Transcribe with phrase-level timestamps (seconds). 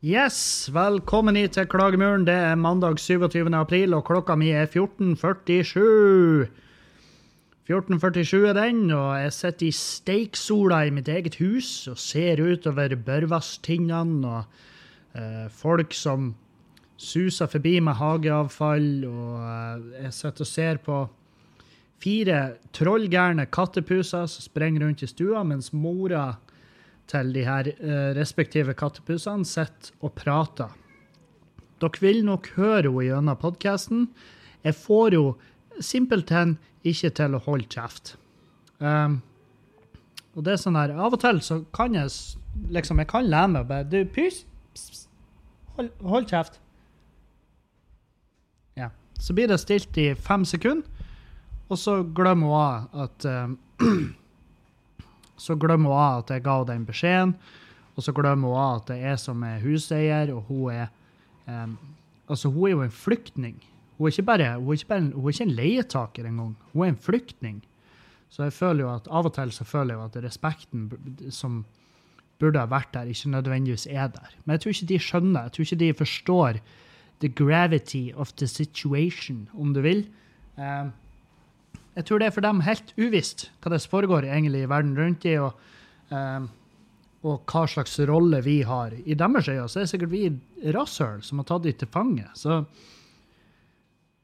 [0.00, 2.22] Yes, velkommen hit til Klagemuren.
[2.24, 3.50] Det er mandag 27.
[3.52, 6.46] april, og klokka mi er 14.47.
[7.68, 12.96] 14.47 er den, og jeg sitter i steiksola i mitt eget hus og ser utover
[12.96, 16.32] Børvasstindene og eh, folk som
[16.96, 21.02] suser forbi med hageavfall, og eh, jeg sitter og ser på
[22.00, 26.30] fire trollgærne kattepuser som sprenger rundt i stua, mens mora
[27.10, 30.70] til de her eh, respektive kattepusene sitter og prater.
[31.80, 34.08] Dere vil nok høre henne gjennom podkasten.
[34.64, 35.24] Jeg får jo
[35.80, 38.14] simpelthen ikke til å holde kjeft.
[38.80, 39.20] Um,
[40.36, 42.08] og det er sånn her, Av og til så kan jeg
[42.72, 44.44] liksom, jeg kan lære meg bare Du, pys!
[44.72, 45.02] Pss.
[45.76, 46.60] Hold, hold kjeft.
[48.78, 48.90] Ja.
[49.20, 50.86] Så blir det stilt i fem sekunder,
[51.68, 53.58] og så glemmer hun at um,
[55.40, 57.34] så glemmer hun at jeg ga henne den beskjeden,
[57.96, 60.92] og så glemmer hun at det er jeg som er huseier, og hun er
[61.48, 61.78] um,
[62.30, 63.56] Altså, hun er jo en flyktning.
[63.98, 66.52] Hun er ikke bare, hun er ikke, bare hun er ikke en leietaker engang.
[66.72, 67.56] Hun er en flyktning.
[68.30, 70.84] Så jeg føler jo at av og til så føler jeg jo at respekten
[71.34, 71.64] som
[72.40, 74.30] burde ha vært der, ikke nødvendigvis er der.
[74.44, 76.60] Men jeg tror ikke de skjønner, jeg tror ikke de forstår
[77.20, 80.06] the gravity of the situation, om du vil.
[80.56, 80.92] Em,
[82.00, 85.26] jeg tror det er for dem helt uvisst hva det foregår egentlig i verden rundt
[85.28, 85.58] i, og,
[86.08, 86.46] eh,
[87.28, 88.94] og hva slags rolle vi har.
[89.04, 90.22] I deres øyne så er det sikkert vi
[90.72, 92.24] rasshøl som har tatt dem til fange.
[92.40, 92.62] Så,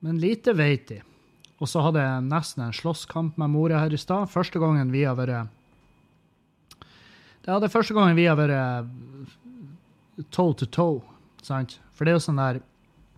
[0.01, 1.03] men lite vet de.
[1.61, 4.33] Og så hadde jeg nesten en slåsskamp med mora her i stad.
[4.33, 5.53] Første gangen vi har vært
[7.45, 11.01] Det hadde første gangen vi har vært toe to toe,
[11.45, 11.79] sant?
[11.93, 12.61] For det er jo sånn der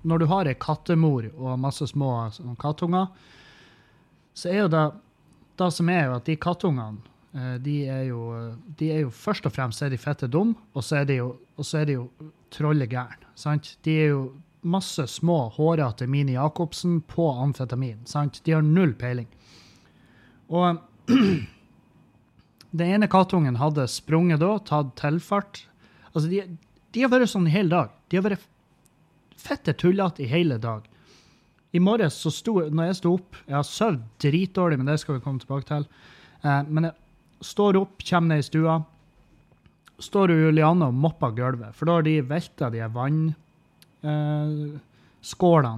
[0.03, 3.09] Når du har ei kattemor og masse små sånn kattunger,
[4.39, 4.87] så er jo det
[5.59, 7.01] det som er jo at de kattungene,
[7.35, 8.23] eh, de er jo,
[8.79, 11.33] de er jo først og fremst er de fette dum, og så er de jo,
[11.59, 12.05] jo
[12.55, 13.33] trollegærne?
[13.85, 14.23] De er jo
[14.63, 18.41] masse små, hårete Mini Jacobsen på amfetamin, sant?
[18.45, 19.29] De har null peiling.
[20.49, 20.81] Og
[22.79, 25.65] den ene kattungen hadde sprunget da, tatt tilfart.
[26.13, 26.45] Altså, de,
[26.95, 27.95] de har vært sånn i hele dag.
[28.09, 28.47] De har vært
[29.39, 30.87] fette tullete i hele dag.
[31.77, 35.15] I morges så sto når jeg sto opp Jeg har sovet dritdårlig, men det skal
[35.19, 35.85] vi komme tilbake til.
[36.43, 36.95] Eh, men jeg
[37.45, 38.75] står opp, kommer ned i stua.
[40.01, 43.35] Står Juliane og mopper gulvet, for da har de velta de vannskålene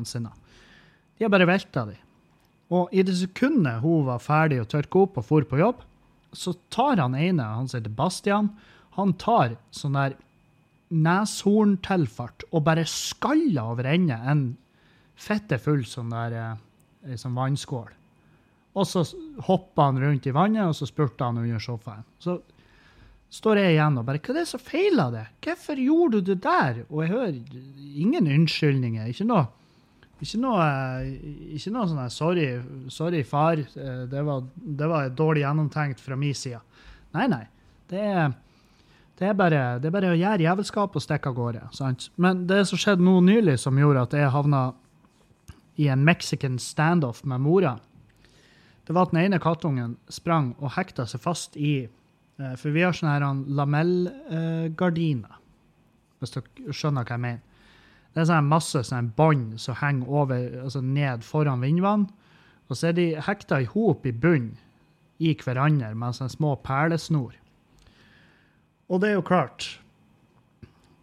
[0.04, 0.32] eh, sine.
[1.16, 1.96] De har bare velta de.
[2.70, 5.78] Og i det sekundet hun var ferdig å tørke opp og for på jobb,
[6.30, 8.52] så tar han ene, han heter Bastian,
[8.94, 10.14] han tar sånn der
[10.90, 14.42] neshorntilfart og bare skaller over ende en
[15.20, 17.90] fette full sånn der eh, sånn vannskål.
[18.78, 19.02] Og så
[19.48, 22.04] hoppa han rundt i vannet, og så spurte han under sofaen.
[22.22, 22.38] Så
[23.30, 25.24] står jeg igjen og bare Hva er det som feiler det?
[25.46, 26.84] Hvorfor gjorde du det der?
[26.88, 27.40] Og jeg hører
[28.04, 29.08] ingen unnskyldninger.
[29.12, 29.46] Ikke noe
[30.20, 30.60] ikke noe,
[31.00, 31.12] eh,
[31.56, 32.46] ikke noe sånn sorry,
[32.92, 33.56] sorry, far.
[33.56, 36.60] eh, Det var, det var dårlig gjennomtenkt fra min side.
[37.16, 37.46] Nei, nei.
[37.88, 38.34] Det er,
[39.16, 41.62] det er, bare, det er bare å gjøre jævelskap og stikke av gårde.
[41.72, 42.10] Sant?
[42.20, 44.60] Men det som skjedde nå nylig, som gjorde at jeg havna
[45.80, 47.78] i en mexican standoff med mora,
[48.86, 52.82] det var at den ene kattungen sprang og hekta seg fast i eh, For vi
[52.82, 55.36] har sånne her lamellgardiner,
[56.18, 57.44] hvis dere skjønner hva jeg mener.
[58.10, 62.08] Det er sånn masse sånn bånd som henger over, altså ned foran vindvann.
[62.66, 64.58] Og så er de hekta i hop i bunnen
[65.22, 67.36] i hverandre med sånne små perlesnor.
[68.90, 69.76] Og det er jo klart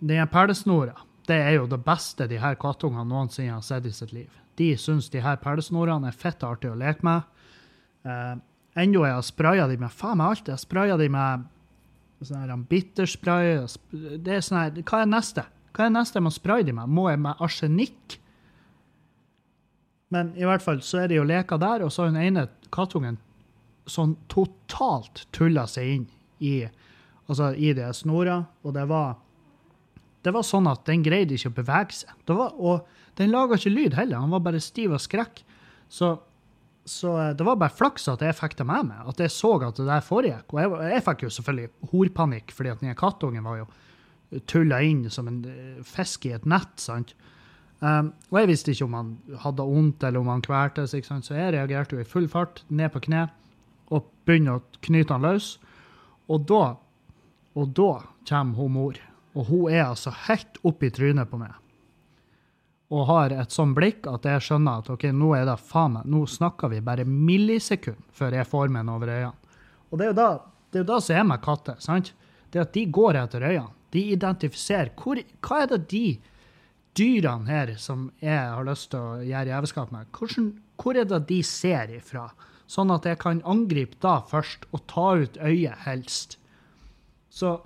[0.03, 4.13] Den perlesnora det er jo det beste de her kattungene noensinne har sett i sitt
[4.15, 4.31] liv.
[4.57, 7.27] De syns de her perlesnorene er fett artig å leke med.
[8.07, 8.33] Eh,
[8.79, 10.47] enda jeg har spraya de med faen meg alt.
[10.47, 11.45] Jeg har spraya de med
[12.25, 13.59] sånn her bitterspray.
[14.17, 15.45] Det er sånn her, Hva er neste?
[15.75, 16.89] Hva er neste jeg må spraye de med?
[16.89, 18.17] Må jeg med arsenikk?
[20.13, 22.47] Men i hvert fall så er det jo leker der, og så har den ene
[22.73, 23.19] kattungen
[23.87, 26.05] sånn totalt tulla seg inn
[26.43, 26.67] i,
[27.27, 29.17] altså i det snora, og det var
[30.27, 32.13] det var sånn at den greide ikke å bevege seg.
[32.27, 35.41] Var, og den laga ikke lyd heller, han var bare stiv av skrekk.
[35.89, 36.13] Så,
[36.87, 39.55] så eh, det var bare flaks at jeg fikk det med meg, at jeg så
[39.61, 40.51] at det der foregikk.
[40.53, 43.69] Og jeg, jeg fikk jo selvfølgelig horpanikk, fordi at den kattungen var jo
[44.51, 46.75] tulla inn som en eh, fisk i et nett.
[46.81, 47.15] sant?
[47.77, 49.09] Um, og jeg visste ikke om han
[49.43, 53.03] hadde vondt eller om han kvelte så jeg reagerte jo i full fart, ned på
[53.05, 53.27] kne,
[53.93, 55.57] og begynner å knyte han løs.
[56.27, 56.75] Og da,
[57.53, 57.91] og da
[58.27, 58.97] kommer hun mor.
[59.37, 61.53] Og hun er altså helt oppi trynet på meg.
[62.93, 66.07] Og har et sånn blikk at jeg skjønner at ok, nå er det faen meg,
[66.07, 69.57] nå snakker vi bare millisekund før jeg får meg over øynene.
[69.91, 70.29] Og det er jo da,
[70.71, 72.13] det er jo da som er med katter, sant?
[72.51, 73.75] Det at de går etter øynene.
[73.91, 76.05] De identifiserer hvor, Hva er det de
[76.97, 80.49] dyrene her som jeg har lyst til å gjøre jævelskap med, hvordan,
[80.81, 82.29] hvor er det de ser ifra?
[82.67, 86.35] Sånn at jeg kan angripe da først og ta ut øyet helst.
[87.31, 87.59] Så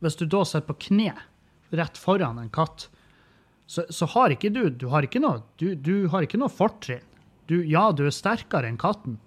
[0.00, 1.14] hvis du da sitter på kne
[1.76, 2.88] rett foran en katt,
[3.70, 7.04] så, så har ikke du du har ikke noe, du, du har ikke noe fortrinn.
[7.50, 9.18] Du, ja, du er sterkere enn katten,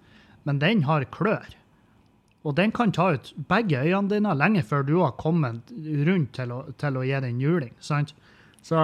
[0.48, 1.54] men den har klør.
[2.44, 5.72] Og den kan ta ut begge øynene dine lenge før du har kommet
[6.08, 7.72] rundt til å, til å gi den juling.
[7.80, 8.12] sant?
[8.64, 8.80] Så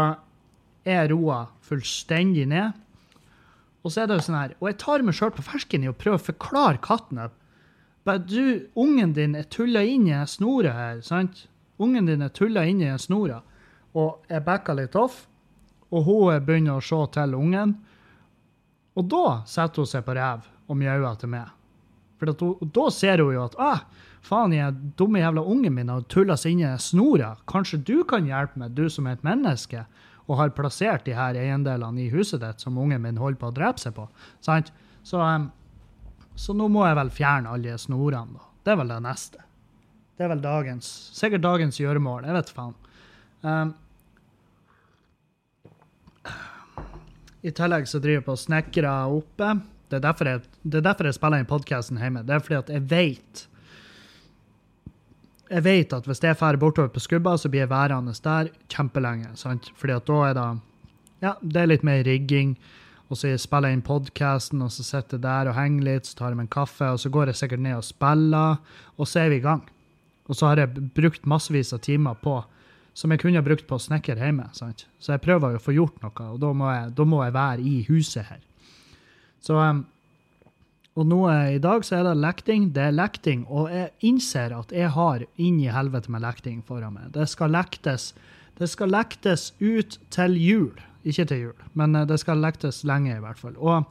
[0.88, 2.76] jeg roer fullstendig ned.
[3.84, 5.88] Og så er det jo sånn her, og jeg tar meg sjøl på fersken i
[5.88, 7.36] å prøve å forklare katten at
[8.28, 11.46] du, ungen din er tulla inn i snoret her, sant?
[11.80, 13.40] Ungen din er tulla inn i en snora.
[13.96, 15.24] Og jeg backa litt off,
[15.90, 17.74] og hun begynner å se til ungen.
[18.98, 21.48] Og da setter hun seg på rev og mjauer til meg.
[22.20, 23.82] For hun, da ser hun jo at ah,
[24.26, 27.32] faen, jeg dumme jævla ungen min har tulla seg inn i snora.
[27.50, 29.86] Kanskje du kan hjelpe meg, du som er et menneske,
[30.28, 33.56] og har plassert de her eiendelene i huset ditt som ungen min holder på å
[33.56, 34.06] drepe seg på.
[34.44, 34.70] Sant?
[35.02, 35.48] Så, um,
[36.38, 38.46] så nå må jeg vel fjerne alle de snorene, da.
[38.60, 39.42] Det er vel det neste.
[40.20, 40.86] Det er vel dagens,
[41.16, 42.26] sikkert dagens gjøremål.
[42.28, 42.74] Jeg vet faen.
[43.40, 43.70] Um,
[47.40, 49.48] I tillegg så driver jeg på og snekrer oppe.
[49.88, 52.26] Det er, derfor jeg, det er derfor jeg spiller inn podkasten hjemme.
[52.28, 53.46] Det er fordi at jeg vet
[55.48, 59.32] Jeg vet at hvis jeg drar bortover på skubba, så blir jeg værende der kjempelenge.
[59.40, 59.72] sant?
[59.74, 60.46] Fordi at da er det
[61.24, 62.58] Ja, det er litt mer rigging.
[63.08, 66.16] Og så spiller jeg inn podkasten, og så sitter jeg der og henger litt, så
[66.18, 68.58] tar jeg meg en kaffe, og så går jeg sikkert ned og spiller,
[68.98, 69.64] og så er vi i gang.
[70.30, 72.38] Og så har jeg brukt massevis av timer på
[72.94, 74.48] som jeg kunne ha brukt på å snekre hjemme.
[74.54, 74.84] Sant?
[75.02, 77.64] Så jeg prøver å få gjort noe, og da må jeg, da må jeg være
[77.66, 78.42] i huset her.
[79.42, 79.84] Så, um,
[80.98, 81.20] og nå
[81.54, 82.68] i dag så er det lekting.
[82.76, 86.98] Det er lekting, og jeg innser at jeg har inn i helvete med lekting foran
[86.98, 87.12] meg.
[87.14, 88.10] Det skal lektes.
[88.58, 90.82] Det skal lektes ut til jul.
[91.06, 93.54] Ikke til jul, men eh, det skal lektes lenge, i hvert fall.
[93.56, 93.86] Og,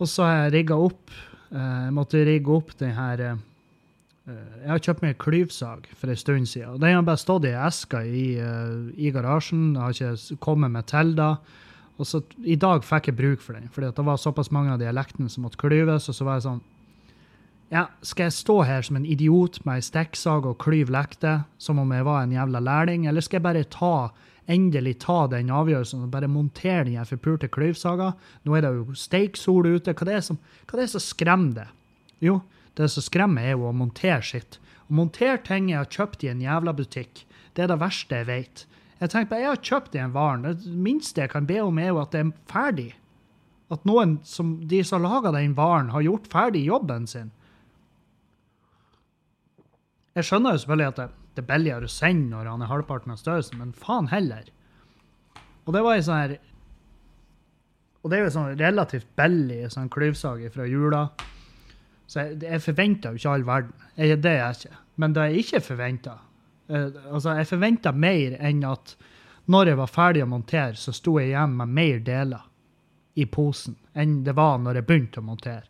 [0.00, 3.49] og så har jeg rigga opp eh, Jeg måtte rigge opp den her eh, Eh,
[4.60, 6.80] jeg har kjøpt meg klyvsag for en stund siden.
[6.82, 9.74] Den har bare stått i eska i, uh, i garasjen.
[9.74, 11.32] Jeg har ikke kommet meg til det.
[12.00, 14.80] Og så I dag fikk jeg bruk for den, fordi det var såpass mange av
[14.80, 16.08] dialektene som måtte klyves.
[16.08, 16.62] Og så var jeg sånn
[17.70, 21.78] ja, Skal jeg stå her som en idiot med ei stikksag og klyve lekter som
[21.78, 23.94] om jeg var en jævla lærling, eller skal jeg bare ta
[24.50, 28.14] endelig ta den avgjørelsen og bare montere den forpulte klyvsaga?
[28.42, 29.94] Nå er det jo steiksol ute.
[29.94, 31.68] Hva det er som, hva det er som skremmer det?
[32.24, 32.40] Jo,
[32.78, 34.60] det som skremmer, er jo å montere sitt.
[34.88, 37.24] Å montere ting jeg har kjøpt i en jævla butikk,
[37.54, 38.64] det er det verste jeg vet.
[39.00, 40.44] Jeg tenker på, jeg har kjøpt den varen.
[40.44, 42.90] Det minste jeg kan be om, er jo at det er ferdig.
[43.72, 47.30] At noen som, de som har laga den varen, har gjort ferdig jobben sin.
[50.18, 53.14] Jeg skjønner jo selvfølgelig at det, det er billigere å sende når han er halvparten
[53.14, 54.50] av størrelsen, men faen heller.
[55.64, 56.38] Og det var ei sånn her
[58.00, 61.02] Og det er jo sånn relativt billig sånn klyvsag fra jula.
[62.10, 63.86] Så jeg, jeg forventer jo ikke all verden.
[63.94, 64.82] Jeg, det er jeg ikke.
[65.00, 68.96] Men det jeg ikke forventa uh, altså Jeg forventa mer enn at
[69.50, 72.46] når jeg var ferdig å montere, så sto jeg igjen med mer deler
[73.18, 75.66] i posen enn det var når jeg begynte å montere.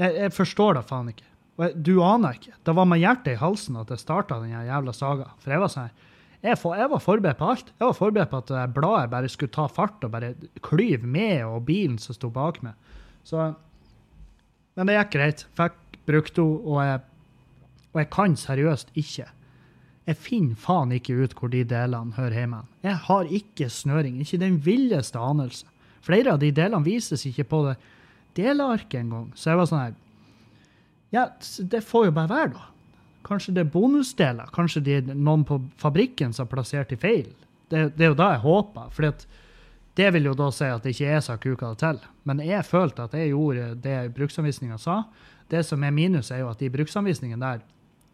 [0.00, 1.28] Jeg, jeg forstår det faen ikke.
[1.56, 2.56] Og du aner ikke.
[2.66, 5.28] Det var med hjertet i halsen at jeg starta den jævla saga.
[5.40, 5.92] For jeg var sånn
[6.42, 7.70] jeg, for, jeg, var forberedt på alt.
[7.72, 10.34] Jeg var forberedt på at bladet bare skulle ta fart og bare
[10.66, 12.74] klyve med og bilen som sto bak meg.
[13.26, 13.48] Så
[14.76, 15.46] men det gikk greit.
[15.56, 17.00] Fikk brukt henne, og jeg,
[17.94, 19.30] og jeg kan seriøst ikke.
[20.06, 22.60] Jeg finner faen ikke ut hvor de delene hører hjemme.
[22.86, 25.66] Jeg har ikke snøring, ikke den villeste anelse.
[26.06, 27.74] Flere av de delene vises ikke på det
[28.36, 29.32] delearket engang.
[29.34, 29.96] Så jeg var sånn her
[31.14, 31.24] Ja,
[31.72, 32.68] det får jo bare være, da.
[33.26, 34.50] Kanskje det er bonusdeler.
[34.54, 37.30] Kanskje de, noen på fabrikken som har plassert de feil.
[37.70, 38.90] Det, det, er jo da jeg håper.
[38.94, 39.26] fordi at
[39.96, 42.02] det vil jo da si at det ikke er sagt uka det til.
[42.28, 45.02] Men jeg følte at jeg gjorde det bruksanvisninga sa.
[45.48, 47.64] Det som er minus, er jo at de bruksanvisningene der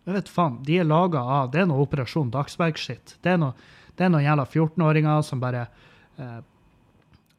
[0.03, 3.17] jeg vet faen, de er laga av Det er noe Operasjon Dagsverk-skitt.
[3.23, 3.37] Det
[3.93, 5.67] det er noen jævla 14-åringer som bare
[6.19, 6.41] eh,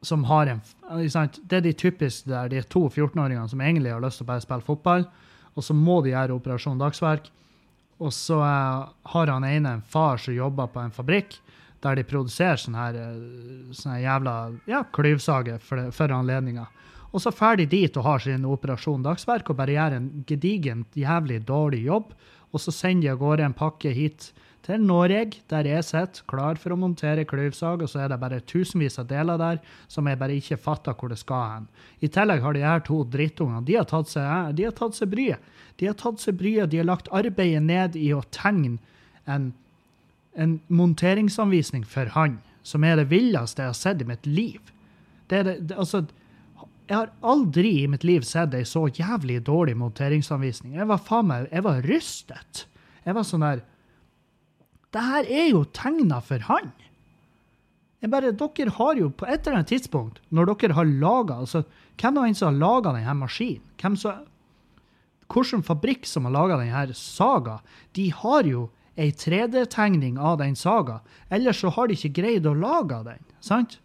[0.02, 0.62] Som har en
[0.94, 4.44] Det er de typiske der, de to 14-åringene som egentlig har lyst til å bare
[4.44, 5.08] spille fotball,
[5.56, 7.30] og så må de gjøre Operasjon Dagsverk.
[8.00, 11.40] Og så eh, har han ene en far som jobber på en fabrikk
[11.84, 14.36] der de produserer sånne, her, eh, sånne jævla
[14.70, 16.68] ja, klyvsager for, for anledninga.
[17.14, 20.98] Og så drar de dit og har sin Operasjon Dagsverk og bare gjør en gedigent
[20.98, 22.16] jævlig dårlig jobb.
[22.54, 24.28] og så sender de av gårde en pakke hit
[24.64, 28.44] til Norge, der jeg sitter klar for å montere klyvsag, og så er det bare
[28.48, 29.58] tusenvis av deler der
[29.92, 31.66] som jeg bare ikke fatter hvor det skal hen.
[32.00, 35.12] I tillegg har de her to drittungene de har tatt seg, de har tatt seg
[35.12, 35.52] bryet.
[35.82, 38.78] De har tatt seg bryet, de har lagt arbeidet ned i å tegne
[39.26, 39.52] en,
[40.36, 44.74] en monteringsanvisning for han, som er det villeste jeg har sett i mitt liv.
[45.30, 46.06] Det er det, det, altså,
[46.88, 50.76] jeg har aldri i mitt liv sett ei så jævlig dårlig monteringsanvisning.
[50.80, 52.66] Jeg var faen meg, jeg var rystet.
[53.04, 53.64] Jeg var sånn der
[54.94, 56.70] det her er jo tegna for han.
[58.04, 61.64] Jeg bare, Dere har jo på et eller annet tidspunkt, når dere har laga altså,
[61.98, 63.64] Hvem er det som har laga denne maskinen?
[63.80, 64.18] Hvem så,
[65.34, 67.62] Hvilken fabrikk som har laga denne saga?
[67.96, 68.68] De har jo
[69.00, 71.00] ei 3D-tegning av den saga,
[71.34, 73.24] ellers så har de ikke greid å lage den.
[73.42, 73.80] sant?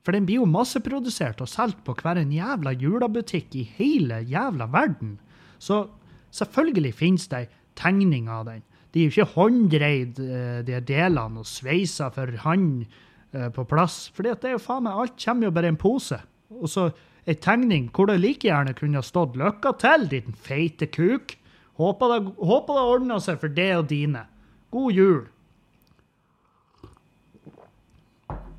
[0.00, 4.70] For den blir jo masseprodusert og solgt på hver en jævla julebutikk i hele jævla
[4.72, 5.18] verden.
[5.60, 5.90] Så
[6.32, 8.62] selvfølgelig finnes det ei tegning av den.
[8.90, 12.86] De er jo ikke hånddreid, eh, de delene, og sveisa for hånd
[13.32, 14.08] eh, på plass.
[14.14, 16.18] For det er jo faen meg, alt kommer jo bare i en pose.
[16.50, 16.88] Og så
[17.28, 21.36] ei tegning hvor det like gjerne kunne stått 'Lykke til, din feite kuk'.
[21.80, 24.26] Håper det, håper det ordner seg for deg og dine.
[24.74, 25.22] God jul.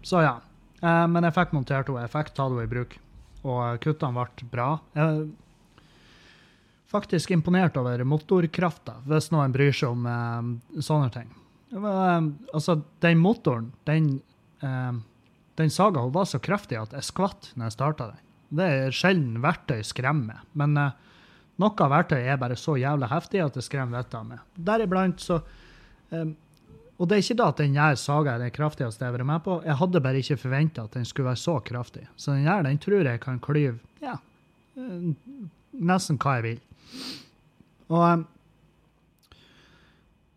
[0.02, 0.40] Så ja.
[0.82, 2.08] Eh, men jeg fikk montert henne.
[2.08, 2.98] Jeg fikk tatt henne i bruk.
[3.46, 4.72] Og kuttene ble bra.
[4.98, 5.30] Jeg
[6.92, 11.30] faktisk imponert over motorkrafta, hvis noen bryr seg om eh, sånne ting.
[11.72, 14.12] Eh, altså, den motoren, den,
[14.66, 14.92] eh,
[15.62, 18.28] den saga hun var så kraftig at jeg skvatt når jeg starta den.
[18.52, 20.92] Det er sjelden verktøy skremmer, men eh,
[21.60, 24.40] noe av verktøyet er bare så jævlig heftig at det skremmer vettet av meg.
[24.56, 25.42] Deriblant så
[26.12, 26.36] um,
[26.98, 29.30] Og det er ikke da at den her saga er det kraftigste jeg har vært
[29.30, 32.06] med på, jeg hadde bare ikke forventa at den skulle være så kraftig.
[32.16, 34.18] Så den her den tror jeg kan klyve ja,
[34.78, 35.10] eh,
[35.74, 36.62] nesten hva jeg vil.
[37.92, 38.28] Og um,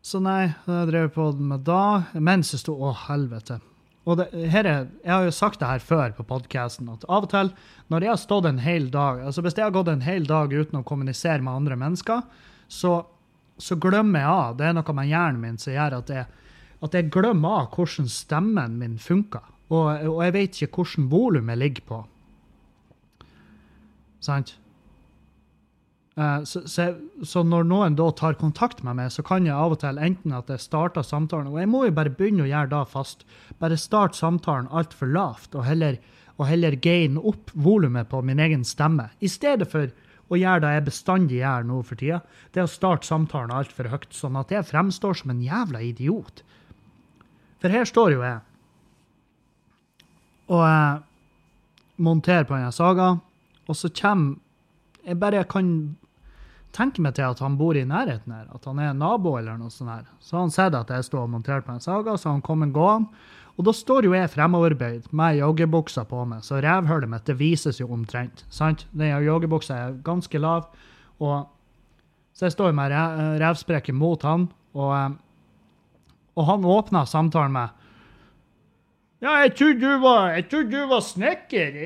[0.05, 3.61] Så nei, jeg drev på med da, mens jeg sto Å, helvete.
[4.05, 7.25] Og det, her er, Jeg har jo sagt det her før på podkasten, at av
[7.25, 7.53] og til
[7.89, 10.53] når jeg har stått en hel dag altså Hvis jeg har gått en hel dag
[10.53, 12.23] uten å kommunisere med andre mennesker,
[12.69, 13.05] så,
[13.59, 16.27] så glemmer jeg av Det er noe med hjernen min som gjør at jeg,
[16.85, 19.45] at jeg glemmer av hvordan stemmen min funker.
[19.73, 22.03] Og, og jeg vet ikke hvordan volumet ligger på.
[24.25, 24.57] Sant?
[26.17, 26.87] Eh, så, så,
[27.27, 30.35] så, når noen da tar kontakt med meg, så kan jeg av og til enten
[30.37, 33.27] at jeg starter samtalen Og jeg må jo bare begynne å gjøre det fast.
[33.59, 35.99] Bare start samtalen altfor lavt, og heller,
[36.39, 39.11] og heller gaine opp volumet på min egen stemme.
[39.19, 39.91] I stedet for
[40.33, 42.23] å gjøre det jeg bestandig gjør nå for tida,
[42.55, 46.41] det er å starte samtalen altfor høyt, sånn at jeg fremstår som en jævla idiot.
[47.61, 48.41] For her står jo jeg
[50.53, 50.97] og jeg
[52.05, 53.15] monterer på denne saga,
[53.65, 54.37] og så kommer
[55.05, 55.69] jeg bare kan
[56.75, 59.59] tenke meg til at han bor i nærheten her, at han er en nabo eller
[59.61, 59.91] noe sånt.
[59.91, 60.05] her.
[60.21, 62.73] Så har han sett at jeg står og monterer på en saga, så han kommer
[62.75, 63.09] gående.
[63.55, 67.79] Og da står jo jeg fremoverbøyd med joggebuksa på meg, så revhullet mitt det vises
[67.79, 68.45] jo omtrent.
[68.51, 68.87] sant?
[68.91, 70.67] Den joggebuksa er ganske lav,
[71.23, 71.47] og
[72.35, 72.91] så jeg står med
[73.39, 75.11] revsprekken mot han, og, eh,
[76.35, 77.81] og han åpner samtalen med
[79.25, 80.35] ja, jeg trodde du var,
[80.91, 81.77] var snekker,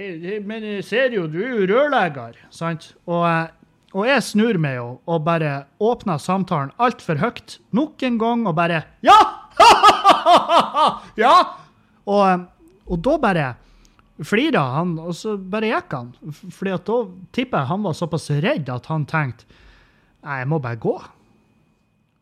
[0.43, 2.41] men jeg ser jo, du er jo rørlegger.
[2.51, 2.97] sant?
[3.07, 3.53] Og eh,
[3.97, 8.57] og jeg snur meg jo og bare åpner samtalen altfor høyt nok en gang og
[8.59, 9.17] bare Ja!
[11.23, 11.33] ja!
[12.09, 12.45] Og,
[12.89, 13.47] og, da bare
[14.25, 16.13] flira han, og så bare gikk han.
[16.55, 16.99] Fordi at da
[17.37, 19.49] tipper jeg han var såpass redd at han tenkte
[20.19, 20.97] jeg må bare gå.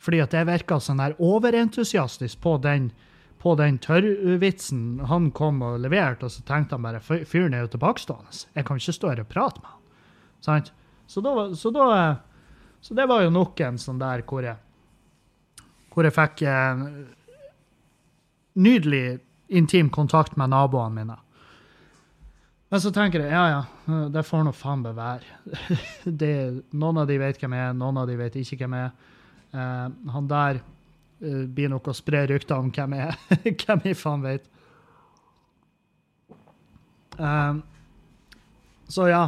[0.03, 2.91] Fordi at jeg virka sånn der overentusiastisk på den,
[3.43, 7.73] på den tørrvitsen han kom og leverte, og så tenkte han bare fyren er jo
[7.75, 8.45] tilbakestående.
[8.55, 9.81] Jeg kan ikke stå her og prate med han.
[10.47, 10.75] Sant?
[11.07, 12.17] Så, da, så, da,
[12.81, 14.59] så det var jo nok en sånn der hvor jeg,
[15.95, 16.83] hvor jeg fikk en
[18.57, 21.19] nydelig intim kontakt med naboene mine.
[22.69, 25.37] Men så tenker jeg ja, ja, det får nå faen meg være.
[26.81, 29.13] Noen av de vet hvem jeg er, noen av de vet ikke hvem jeg er.
[29.57, 33.41] Eh, han der eh, blir nok å spre rykter om hvem jeg er.
[33.63, 34.51] hvem jeg faen vet.
[37.17, 37.61] Eh,
[38.91, 39.25] så ja.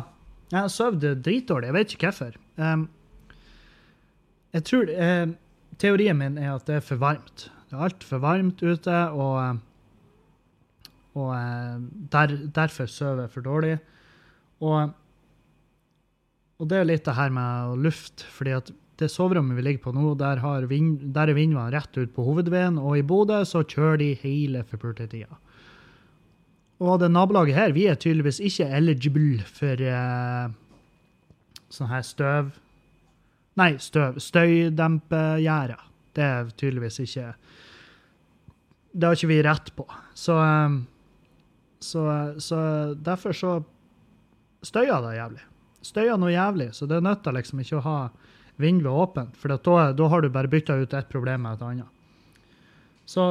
[0.48, 1.68] Jeg sovet dritdårlig.
[1.68, 2.38] Jeg vet ikke hvorfor.
[2.56, 2.86] Um,
[4.56, 5.34] jeg tror uh,
[5.78, 7.48] Teorien min er at det er for varmt.
[7.68, 9.58] Det er altfor varmt ute, og,
[11.20, 11.32] og
[12.12, 13.74] der, derfor sover jeg for dårlig.
[14.64, 14.94] Og,
[16.58, 19.92] og det er litt det her med luft, fordi at det soverommet vi ligger på
[19.94, 24.00] nå, der, vind, der er vindvann rett ut på hovedveien, og i Bodø så kjører
[24.00, 25.38] de hele forpurtetida.
[26.78, 30.46] Og det nabolaget her, vi er tydeligvis ikke eligible for uh,
[31.74, 32.52] sånn her støv.
[33.58, 34.20] Nei, støv.
[34.22, 35.82] Støydempegjerder.
[36.14, 37.32] Det er tydeligvis ikke
[38.92, 39.84] Det har ikke vi rett på.
[40.14, 40.80] Så, um,
[41.82, 42.04] så,
[42.42, 42.60] så
[42.94, 43.58] derfor så
[44.66, 45.44] støyer det jævlig.
[45.88, 47.98] Støyer noe jævlig, så det nytter liksom ikke å ha
[48.58, 52.34] vinduet åpent, for da, da har du bare bytta ut ett problem med et annet.
[53.06, 53.28] Så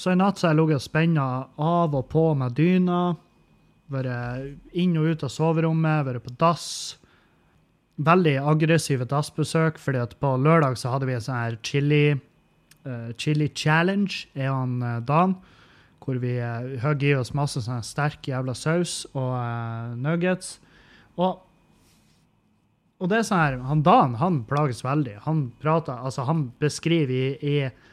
[0.00, 1.26] så i natt så har jeg ligget og spenna
[1.60, 3.00] av og på med dyna.
[3.92, 6.68] Vært inn og ut av soverommet, vært på dass.
[8.00, 12.04] Veldig aggressive dassbesøk, fordi at på lørdag så hadde vi en sånn her chili,
[12.88, 15.36] uh, chili challenge, er han uh, Dan.
[16.00, 20.56] Hvor vi uh, i oss masse sånn sterk jævla saus og uh, nuggets.
[21.20, 21.44] Og,
[22.96, 25.18] og det er sånn her, han Dan han plages veldig.
[25.28, 27.89] Han prater, altså han beskriver i, i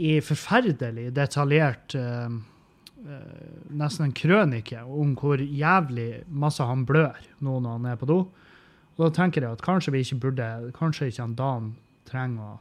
[0.00, 2.30] i forferdelig detaljert uh,
[3.00, 8.18] Nesten en krønike om hvor jævlig masse han blør nå når han er på do.
[8.98, 11.70] Og da tenker jeg at kanskje vi ikke burde Kanskje ikke han Dan
[12.10, 12.58] trenger å,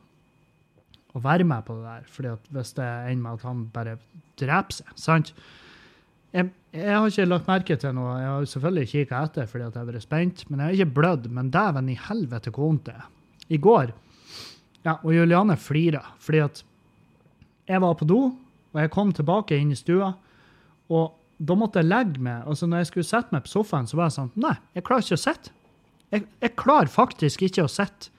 [1.12, 2.06] å være med på det der.
[2.08, 3.98] fordi at hvis det ender med at han bare
[4.40, 4.94] dreper seg.
[4.96, 5.34] sant?
[6.32, 8.16] Jeg, jeg, har ikke lagt merke til noe.
[8.22, 10.98] Jeg har selvfølgelig kikka etter fordi at jeg har vært spent, men jeg har ikke
[11.02, 11.30] blødd.
[11.36, 13.08] Men dæven i helvete hvor vondt det er.
[13.50, 13.92] I går
[14.86, 16.64] ja, Og Juliane flirer, fordi at
[17.70, 18.20] jeg var på do,
[18.74, 20.14] og jeg kom tilbake inn i stua,
[20.90, 22.44] og da måtte jeg legge meg.
[22.48, 25.06] altså Når jeg skulle sette meg på sofaen, så var jeg sånn Nei, jeg klarer
[25.06, 25.54] ikke å sitte.
[26.10, 28.10] Jeg, jeg, klarer faktisk ikke å sitte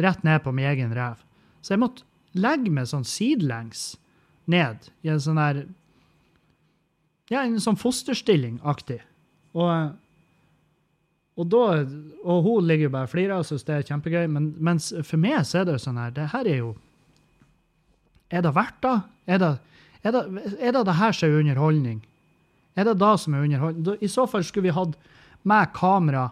[0.00, 1.22] rett ned på min egen rev.
[1.64, 2.04] Så jeg måtte
[2.36, 3.94] legge meg sånn sidelengs
[4.50, 5.64] ned i en sånn der
[7.30, 9.00] Ja, en sånn fosterstilling-aktig.
[9.54, 9.96] Og,
[11.38, 11.64] og, da,
[12.22, 15.18] og hun ligger jo bare og flirer og syns det er kjempegøy, men mens for
[15.22, 16.72] meg så er det jo sånn her Det her er jo
[18.30, 18.96] er det verdt det?
[19.26, 19.52] Er det
[20.02, 20.20] er det,
[20.60, 22.00] er det det her som er underholdning?
[22.76, 23.98] Er det det som er underholdning?
[24.00, 24.96] I så fall skulle vi hatt
[25.44, 26.30] med kamera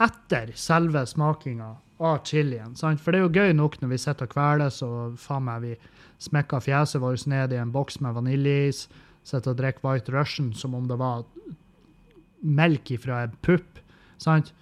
[0.00, 2.76] etter selve smakinga av chilien.
[2.78, 3.02] Sant?
[3.02, 5.74] For det er jo gøy nok når vi sitter og kveles og faen meg vi
[6.22, 8.86] smekker fjeset vårt ned i en boks med vaniljeis,
[9.26, 11.26] sitter og drikker White Russian som om det var
[12.40, 13.82] melk fra en pupp.
[14.20, 14.54] Sant?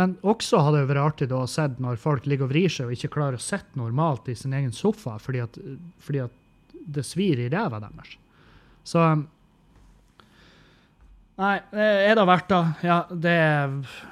[0.00, 2.88] Men også hadde det vært artig da å se når folk ligger og vrir seg
[2.88, 5.58] og ikke klarer å sitte normalt i sin egen sofa fordi at,
[6.00, 8.14] fordi at det svir i ræva deres.
[8.88, 9.04] Så
[11.40, 12.64] Nei, er det verdt det?
[12.84, 13.36] Ja, det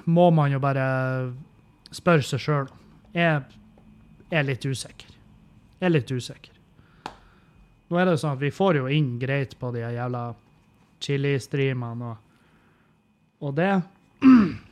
[0.09, 0.85] må man jo bare
[1.93, 2.71] spørre seg sjøl.
[3.13, 3.43] Jeg
[4.33, 5.11] er litt usikker.
[5.77, 6.55] Jeg er litt usikker.
[7.89, 10.23] Nå er det sånn at vi får jo inn greit på de jævla
[11.05, 12.25] chili-streamene og,
[13.45, 13.75] og det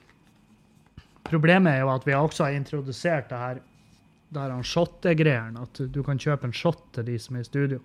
[1.31, 3.65] Problemet er jo at vi også har introdusert det her
[4.35, 7.79] det her shottegreiene, at du kan kjøpe en shot til de som er i studio.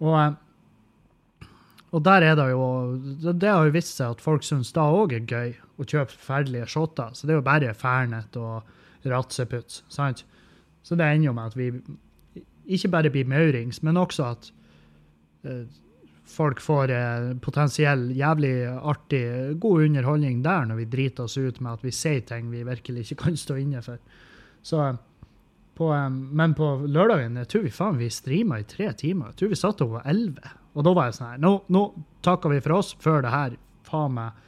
[0.00, 1.48] Og, eh,
[1.90, 5.12] og der er det jo Det har jo vist seg at folk syns da òg
[5.12, 7.10] er gøy å kjøpe forferdelige shotter.
[7.14, 8.62] Så det er jo bare Fernet og
[9.04, 9.82] Ratseputs.
[9.88, 10.24] sant?
[10.82, 11.72] Så det ender jo med at vi
[12.66, 14.52] ikke bare blir maurings, men også at
[15.44, 15.66] uh,
[16.30, 19.22] folk får eh, potensiell jævlig artig,
[19.60, 23.06] god underholdning der når vi driter oss ut med at vi sier ting vi virkelig
[23.06, 23.98] ikke kan stå inne for.
[24.62, 24.84] Så,
[25.78, 29.32] på, eh, men på lørdagen jeg tror vi faen vi streama i tre timer.
[29.32, 30.54] Jeg tror vi satt over elleve.
[30.78, 31.82] Og da var jeg sånn her Nå, nå
[32.22, 34.46] takker vi for oss før det her faen meg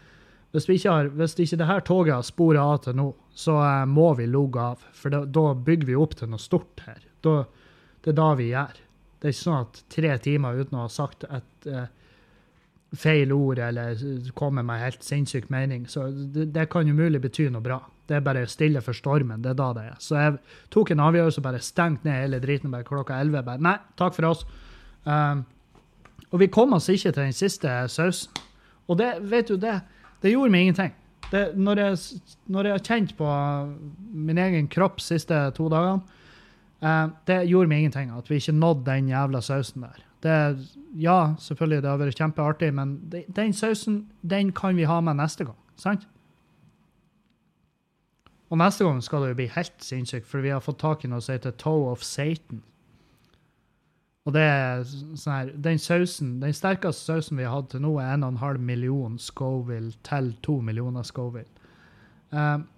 [0.53, 3.57] hvis, vi ikke har, hvis ikke det her toget har sporet av til nå, så
[3.65, 4.83] eh, må vi logge av.
[4.93, 7.01] For da, da, bygger vi opp til noe stort her.
[7.25, 7.39] Da,
[8.05, 8.83] det er da vi gjør.
[9.23, 11.85] Det er ikke sånn at tre timer uten å ha sagt et uh,
[12.99, 14.01] feil ord eller
[14.35, 17.79] komme med helt sinnssyk mening, så det, det kan umulig bety noe bra.
[18.11, 19.41] Det er bare stille for stormen.
[19.45, 20.01] Det er da det er.
[20.03, 20.41] Så jeg
[20.75, 23.45] tok en avgjørelse og bare stengte ned hele driten bare klokka 11.
[23.47, 24.43] Bare, nei, takk for oss.
[25.07, 25.45] Um,
[26.33, 28.43] og vi kom oss ikke til den siste sausen.
[28.91, 29.79] Og det, vet du, det,
[30.21, 30.97] det gjorde meg ingenting.
[31.31, 32.21] Det, når, jeg,
[32.53, 33.29] når jeg har kjent på
[34.27, 36.03] min egen kropp de siste to dagene,
[37.27, 40.01] det gjorde meg ingenting at vi ikke nådde den jævla sausen der.
[40.23, 40.69] Det,
[41.03, 42.97] ja, selvfølgelig, det har vært kjempeartig, men
[43.37, 45.59] den sausen den kan vi ha med neste gang.
[45.77, 46.09] sant?
[48.51, 51.09] Og neste gang skal det jo bli helt sinnssykt, for vi har fått tak i
[51.09, 52.63] noe som heter Toe of Satan.
[54.25, 57.97] Og det er sånn her, den sausen, den sterkeste sausen vi har hatt til nå,
[57.99, 61.49] er 1,5 million Scoville til 2 millioner Scoville.
[62.31, 62.69] Um,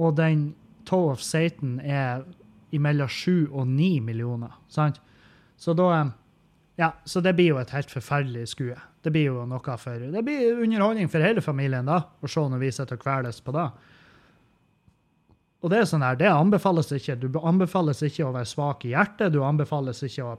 [0.00, 0.48] og den
[0.88, 2.24] Toe of Satan er
[2.72, 4.54] mellom 7 og 9 millioner.
[4.68, 5.00] sant?
[5.56, 6.14] Så da eh,
[6.76, 8.76] Ja, så det blir jo et helt forferdelig skue.
[9.02, 12.60] Det blir jo noe for Det blir underholdning for hele familien da, å se når
[12.60, 13.70] vi sitter og kveles på det.
[15.62, 17.16] Og det er sånn her, det anbefales ikke.
[17.16, 19.32] Du anbefales ikke å være svak i hjertet.
[19.32, 20.36] Du anbefales ikke å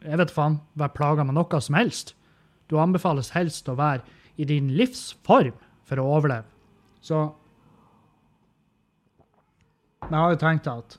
[0.00, 2.14] jeg vet faen, være plaga med noe som helst.
[2.72, 4.00] Du anbefales helst å være
[4.40, 5.52] i din livsform,
[5.84, 6.46] for å overleve.
[7.02, 7.34] Så
[10.02, 10.98] Men jeg har jo tenkt at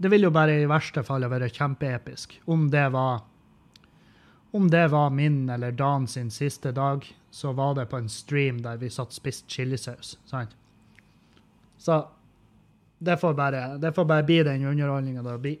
[0.00, 3.26] det vil jo bare i verste fall være kjempeepisk om det var
[4.50, 8.62] om det var min eller Dan sin siste dag, så var det på en stream
[8.62, 10.16] der vi satt spist chilisaus.
[10.26, 10.56] Sant?
[11.78, 12.08] Så
[12.98, 15.60] det får bare, det får bare bli den underholdninga det blir,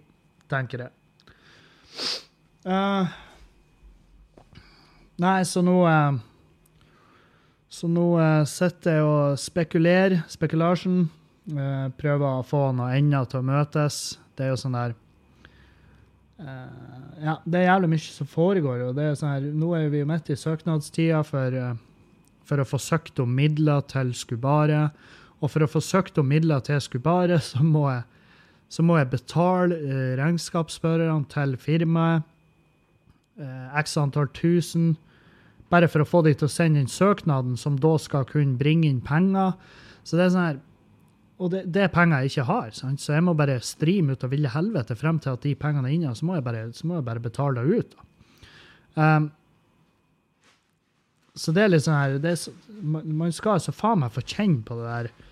[0.50, 0.90] tenker jeg.
[2.66, 3.06] Uh,
[5.22, 6.18] nei, så nå uh,
[7.70, 10.22] Så nå uh, sitter jeg og spekulerer.
[10.28, 11.08] Spekulasjon.
[11.96, 14.18] prøver å få noe ender til å møtes.
[14.40, 14.96] Det er jo sånn der
[17.20, 18.86] Ja, det er jævlig mye som foregår.
[18.88, 21.56] og det er sånn her, Nå er vi jo midt i søknadstida for,
[22.48, 24.86] for å få søkt om midler til Skubare.
[25.44, 28.08] Og for å få søkt om midler til Skubare, så må jeg,
[28.72, 32.24] så må jeg betale uh, regnskapsførerne til firmaet
[33.76, 34.96] x antall tusen,
[35.70, 38.88] bare for å få de til å sende inn søknaden, som da skal kunne bringe
[38.88, 39.54] inn penger.
[40.02, 40.58] Så det er sånn her,
[41.40, 43.00] Og det, det er penger jeg ikke har, sant?
[43.00, 45.96] så jeg må bare strime ut av ville helvete frem til at de pengene er
[45.96, 47.94] inne, så må jeg bare, må jeg bare betale det ut.
[49.00, 49.30] Um,
[51.40, 52.40] så det er litt sånn her er,
[52.82, 55.28] Man skal så faen meg få kjenne på det der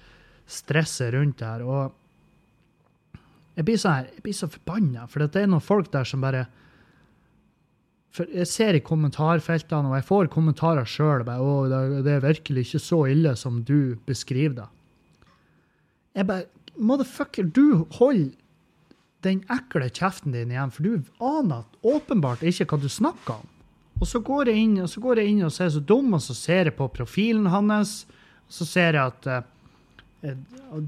[0.49, 1.65] stresset rundt det her.
[1.67, 3.19] Og
[3.59, 6.25] jeg blir så, her, jeg blir så forbanna, for det er noen folk der som
[6.25, 6.47] bare
[8.19, 11.27] for Jeg ser i kommentarfeltene, og jeg får kommentarer sjøl.
[11.29, 14.69] Det er virkelig ikke så ille som du beskriver det.
[16.19, 18.37] Jeg bare Motherfucker, du holder
[19.27, 23.49] den ekle kjeften din igjen, for du aner åpenbart ikke hva du snakker om.
[23.99, 26.23] Og så går jeg inn og så går jeg inn og ser så dum, og
[26.23, 28.05] så ser jeg på profilen hans,
[28.47, 29.41] og så ser jeg at uh,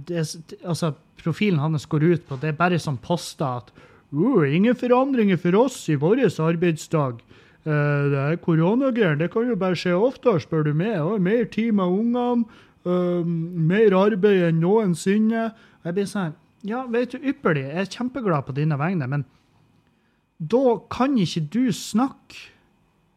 [0.06, 0.22] det,
[0.62, 3.74] altså, profilen hans går ut på Det er bare sånn poster at
[4.14, 7.20] uh, ingen forandringer for oss i vår arbeidsdag.
[7.66, 9.18] Uh, det er koronagreier.
[9.18, 10.96] Det kan jo bare skje oftere, spør du meg.
[11.02, 12.46] Og mer tid med ungene.
[12.84, 15.50] Mer arbeid enn noensinne.
[15.84, 17.66] Jeg blir sånn Ja, vet du, ypperlig.
[17.68, 19.24] Jeg er kjempeglad på dine vegne, men
[20.40, 22.48] da kan ikke du snakke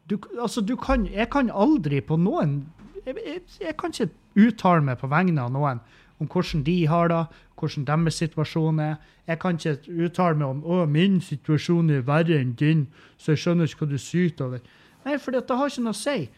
[0.10, 2.65] du, Altså, du kan Jeg kan aldri på noen
[3.06, 5.80] jeg, jeg, jeg kan ikke uttale meg på vegne av noen
[6.23, 7.26] om hvordan de har det,
[7.60, 8.95] hvordan deres situasjon er.
[9.28, 12.86] Jeg kan ikke uttale meg om å, min situasjon er verre enn din,
[13.17, 14.63] så jeg skjønner ikke hva du syter over.
[15.04, 16.30] Nei, for det har ikke noe å si.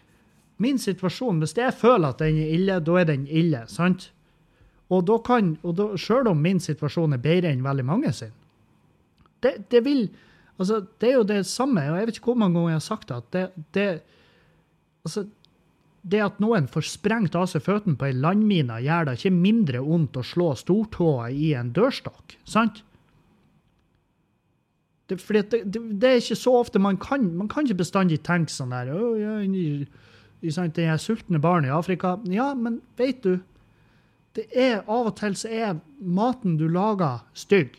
[0.57, 3.65] Min situasjon, hvis jeg føler at den er ille, da er den ille.
[3.67, 4.11] sant?
[4.93, 8.33] Og da kan, og da, selv om min situasjon er bedre enn veldig mange sin,
[9.43, 10.07] det, det vil
[10.57, 12.85] altså, Det er jo det samme, og jeg vet ikke hvor mange ganger jeg har
[12.85, 13.87] sagt det, at det, det
[15.03, 15.25] altså,
[16.05, 19.81] det at noen får sprengt av seg føttene på ei landmine, gjør det ikke mindre
[19.85, 22.37] vondt å slå stortåa i en dørstokk.
[22.45, 22.83] Sant?
[25.09, 28.23] Det, fordi det, det, det, er ikke så ofte man kan Man kan ikke bestandig
[28.25, 29.43] tenke sånn der å, yeah,
[30.53, 32.17] sant, Det er sultne barn i Afrika.
[32.29, 33.39] Ja, men vet du
[34.35, 37.77] det er Av og til så er maten du lager, stygg.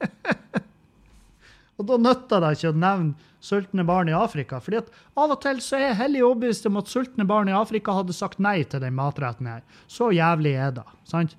[1.76, 4.60] og da nytter det ikke å nevne sultne barn i Afrika.
[4.60, 7.56] fordi at av og til så er jeg hellig overbevist om at sultne barn i
[7.56, 9.62] Afrika hadde sagt nei til den matretten her.
[9.86, 10.86] Så jævlig er det.
[11.04, 11.36] sant?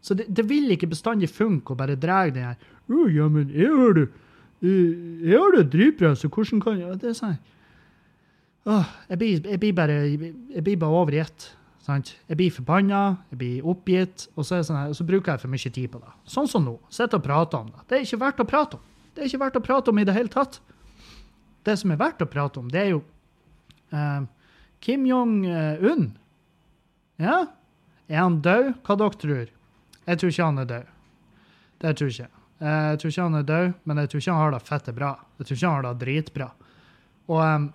[0.00, 2.56] Så det, det vil ikke bestandig funke å bare dra den her.
[2.86, 4.08] Å, ja, men jeg har det
[4.62, 7.38] jeg det dritbra, så hvordan kan jeg Det er sånn
[8.70, 11.48] Åh, jeg, blir, jeg, blir bare, jeg blir bare over i ett.
[11.82, 12.12] Sant?
[12.30, 15.50] Jeg blir forbanna, jeg blir oppgitt, og så, sånn her, og så, bruker jeg for
[15.50, 16.12] mye tid på det.
[16.30, 16.76] Sånn som nå.
[16.94, 17.82] Sitter og prater om det.
[17.90, 18.84] Det er ikke verdt å prate om.
[19.12, 20.60] Det er ikke verdt å prate om i det hele tatt
[21.66, 23.02] det som er verdt å prate om, det er jo
[23.94, 24.22] uh,
[24.82, 26.08] Kim Jong-un.
[27.22, 27.36] Ja,
[28.10, 28.72] er han død?
[28.82, 29.52] Hva dere tror?
[30.08, 30.88] Jeg tror ikke han er død.
[31.82, 32.30] Det tror jeg.
[32.62, 34.94] Eh, jeg tror ikke han er død, men jeg tror ikke han har det fette
[34.96, 35.12] bra.
[35.38, 36.48] Jeg tror ikke han har det dritbra.
[37.30, 37.68] Og, um,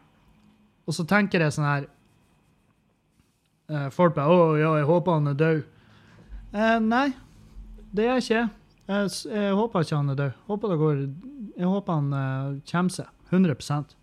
[0.88, 1.88] og så tenker jeg sånn her
[3.72, 5.66] uh, Folk bare 'Å ja, jeg håper han er død'.
[6.56, 7.08] Uh, nei,
[7.92, 8.48] det er ikke.
[8.88, 10.42] Jeg, jeg, håper ikke han er død.
[10.48, 11.06] Håper går,
[11.60, 13.14] jeg håper han uh, kommer seg.
[13.28, 13.96] 100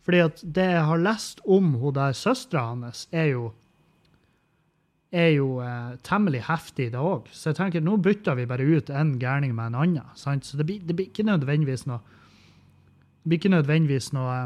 [0.00, 3.50] Fordi at det jeg har lest om hun der søstera hans, er jo
[5.12, 7.28] er jo eh, temmelig heftig, det òg.
[7.32, 10.10] Så jeg tenker, nå bytter vi bare ut en gærning med en annen.
[10.14, 10.44] Sant?
[10.44, 12.00] Så det blir, det blir, ikke nødvendigvis noe
[13.18, 14.36] det blir ikke nødvendigvis noe,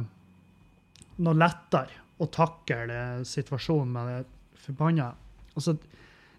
[1.22, 5.12] noe lettere å takle situasjonen med det forbanna
[5.56, 5.76] altså,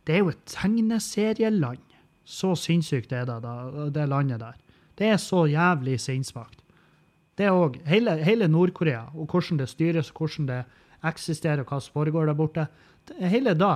[0.03, 1.83] Det er jo et tegneserieland.
[2.23, 4.57] Så sinnssykt er det, da, det landet der.
[4.99, 6.59] Det er så jævlig sinnssvakt.
[7.39, 10.59] Det er òg hele, hele Nord-Korea, og hvordan det styres, hvordan det
[11.07, 12.67] eksisterer, og hva som foregår der borte.
[13.19, 13.71] Hele da,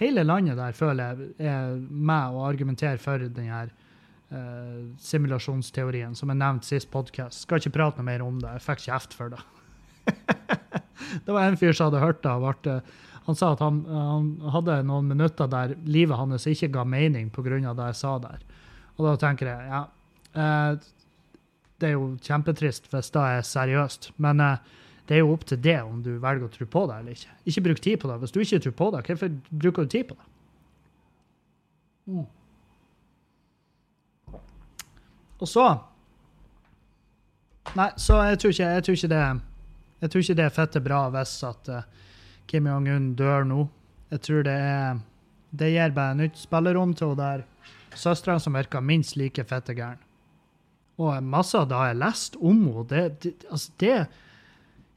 [0.00, 6.40] hele landet der føler jeg er med å argumentere for den uh, simulasjonsteorien, som jeg
[6.40, 7.44] nevnte sist podkast.
[7.44, 9.42] Skal ikke prate noe mer om det, jeg fikk kjeft for det.
[11.24, 12.76] Det var en fyr som hadde hørt det, ble,
[13.26, 17.58] Han sa at han, han hadde noen minutter der livet hans ikke ga mening pga.
[17.74, 18.44] det jeg sa der.
[18.96, 19.82] Og da tenker jeg ja,
[20.36, 20.76] eh,
[21.80, 24.12] det er jo kjempetrist hvis det er seriøst.
[24.22, 24.62] Men eh,
[25.08, 27.34] det er jo opp til det om du velger å tro på det eller ikke.
[27.50, 28.20] Ikke bruk tid på det.
[28.22, 30.32] Hvis du ikke tror på det, hvorfor bruker du tid på det?
[32.06, 32.24] Mm.
[35.40, 35.66] Og så
[37.76, 39.22] Nei, så jeg tror ikke, jeg tror ikke det
[40.00, 41.84] jeg tror ikke det er fette bra hvis at uh,
[42.46, 43.66] Kim Jong-un dør nå.
[44.12, 44.98] Jeg tror det er
[45.56, 47.44] Det gir bare nytt spillerom til hun der
[47.96, 50.02] søstera som virker minst like fette gæren.
[51.00, 54.06] Og masse av det har jeg lest om henne, det, det, altså det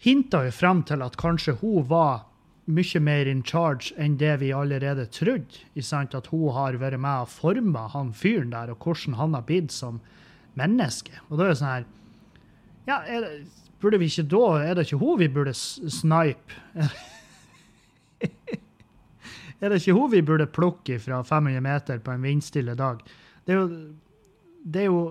[0.04, 2.26] hinta jo frem til at kanskje hun var
[2.70, 5.64] mye mer in charge enn det vi allerede trodde.
[5.76, 9.74] At hun har vært med og forma han fyren der, og hvordan han har blitt
[9.76, 10.00] som
[10.60, 11.12] menneske.
[11.30, 11.88] Og da er det sånn her
[12.90, 13.44] Ja, det,
[13.82, 16.60] burde vi ikke da Er det ikke hun vi burde snipe?
[19.62, 23.02] er det ikke hun vi burde plukke fra 500 meter på en vindstille dag?
[23.46, 23.68] Det er jo
[24.64, 25.02] Det er jo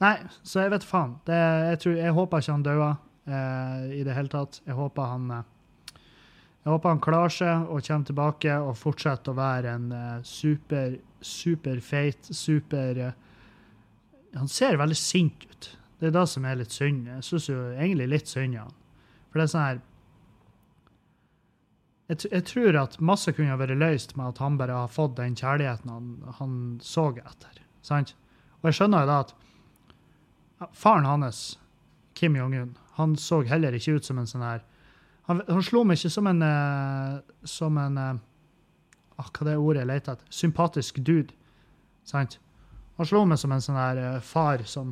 [0.00, 1.10] Nei, så jeg vet faen.
[1.28, 2.94] Det, jeg, tror, jeg håper ikke han dauer
[3.28, 4.62] eh, i det hele tatt.
[4.64, 5.42] Jeg håper han eh,
[6.60, 11.80] jeg håper han klarer seg og kommer tilbake og fortsetter å være en eh, super,
[11.80, 13.14] feit, super eh,
[14.36, 15.70] Han ser veldig sint ut.
[16.00, 17.08] Det er det som er litt synd.
[17.10, 18.76] Jeg syns jo egentlig litt synd han.
[19.30, 19.80] For det er sånn her
[22.10, 25.36] jeg, jeg, tror at masse kunne vært løst med at han bare har fått den
[25.38, 26.08] kjærligheten han,
[26.40, 27.60] han så etter.
[27.86, 28.16] Sant?
[28.60, 31.60] Og jeg skjønner jo da at faren hans,
[32.18, 34.64] Kim Jong-un, han så heller ikke ut som en sånn her
[35.30, 38.16] han, han, slo meg ikke som en uh, som en uh,
[39.20, 40.32] ah, Hva det ordet jeg leter etter?
[40.34, 41.36] Sympatisk dude.
[42.08, 42.40] Sant?
[42.98, 44.90] Han slo meg som en sånn her uh, far som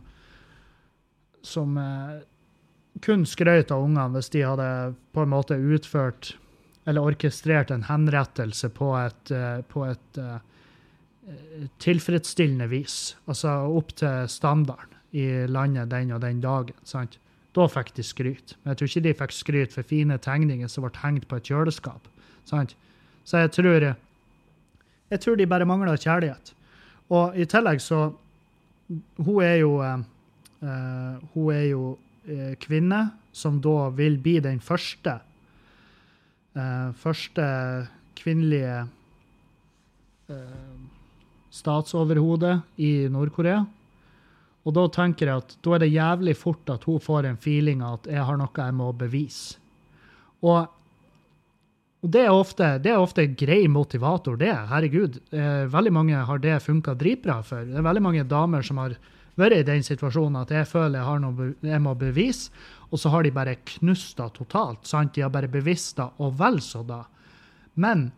[1.48, 1.78] som
[3.04, 4.68] kun skrøt av ungene hvis de hadde
[5.14, 6.34] på en måte utført
[6.88, 9.32] eller orkestrert en henrettelse på et,
[9.68, 10.20] på et
[11.84, 13.16] tilfredsstillende vis.
[13.28, 16.76] Altså opp til standarden i landet den og den dagen.
[16.84, 17.18] sant?
[17.56, 18.54] Da fikk de skryt.
[18.62, 21.48] Men jeg tror ikke de fikk skryt for fine tegninger som ble hengt på et
[21.48, 22.08] kjøleskap.
[22.48, 22.76] Sant?
[23.24, 23.88] Så jeg tror,
[25.10, 26.54] jeg tror de bare mangler kjærlighet.
[27.08, 28.12] Og i tillegg så
[29.18, 29.82] Hun er jo,
[30.62, 33.00] uh, hun er jo uh, kvinne
[33.32, 35.18] som da vil bli den første
[36.56, 37.44] uh, første
[38.18, 38.86] kvinnelige
[41.54, 43.62] statsoverhodet i Nord-Korea.
[44.66, 47.80] Og da tenker jeg at da er det jævlig fort at hun får en feeling
[47.80, 49.56] av at jeg har noe jeg må bevise.
[50.44, 50.66] Og,
[52.02, 54.52] og det, er ofte, det er ofte grei motivator, det.
[54.68, 55.16] Herregud.
[55.72, 57.64] Veldig mange har det funka dritbra for.
[57.64, 58.98] Det er veldig mange damer som har
[59.38, 62.52] vært i den situasjonen at jeg føler jeg har noe jeg må bevise,
[62.88, 64.86] og så har de bare knust det totalt.
[64.86, 65.14] sant?
[65.14, 67.02] De har bare bevisst det, og vel så da.
[67.74, 68.10] Men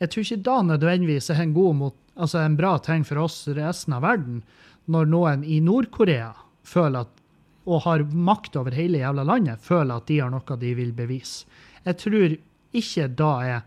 [0.00, 3.96] jeg tror ikke da nødvendigvis er en, god, altså en bra ting for oss resten
[3.96, 4.42] av verden
[4.90, 6.32] når noen i Nord-Korea
[6.66, 7.20] føler at,
[7.68, 11.44] og har makt over hele jævla landet, føler at de har noe de vil bevise.
[11.84, 12.34] Jeg tror
[12.80, 13.60] ikke da er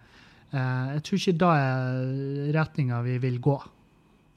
[0.53, 3.59] eh, jeg er retninga vi vil gå.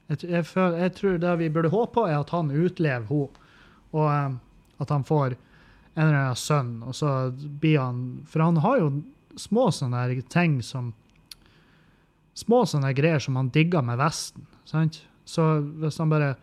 [0.06, 3.48] Jeg, jeg, jeg, tror det vi burde håpe på, er at han utlever henne,
[3.96, 4.38] og um,
[4.82, 5.34] at han får
[5.96, 6.82] en eller annen sønn.
[6.84, 8.90] og så blir han, For han har jo
[9.40, 10.94] små sånne ting som
[12.36, 14.42] Små sånne greier som han digger med Vesten.
[14.68, 14.98] sant?
[15.24, 15.42] Så
[15.80, 16.34] hvis han bare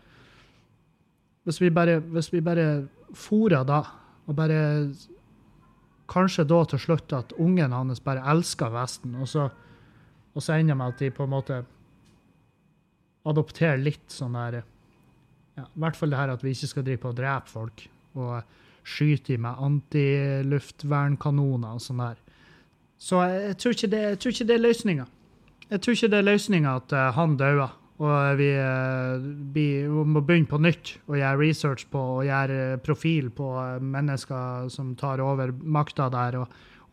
[1.44, 3.84] hvis vi bare, hvis vi bare fôrer da,
[4.26, 4.94] og bare
[6.10, 9.48] Kanskje da til slutt at ungen hans bare elsker Vesten, og så,
[10.36, 11.62] og så ender med at de på en måte
[13.30, 14.54] adopterer litt sånn der
[15.54, 17.78] ja, I hvert fall det her at vi ikke skal drive på å drepe folk
[18.18, 18.34] og
[18.84, 22.18] skyte i med antiluftvernkanoner og sånn der.
[23.00, 25.06] Så jeg tror ikke det, jeg tror ikke det er løsninga.
[25.70, 27.72] Jeg tror ikke det er løsninga at uh, han dauer.
[28.04, 29.14] Og vi, eh,
[29.54, 33.48] vi, må begynne på nytt og gjøre research på og gjøre profil på
[33.86, 36.34] mennesker som tar over makta der.
[36.42, 36.48] Og,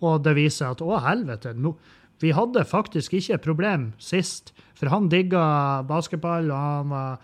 [0.05, 1.73] og, det viser at å, helvete, no,
[2.20, 4.52] vi hadde faktisk ikke problem sist.
[4.76, 7.18] For han digga basketball, og han var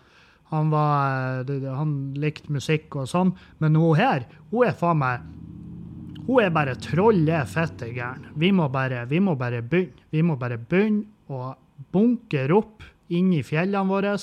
[0.47, 5.25] han, var, han likte musikk og sånn, men hun her, hun er faen meg
[6.27, 8.29] Hun er bare troll er fette gæren.
[8.35, 10.03] Vi må bare, begynne.
[10.11, 11.53] Vi må bare begynne å
[11.95, 12.83] bunkre opp
[13.15, 14.17] inn i fjellene våre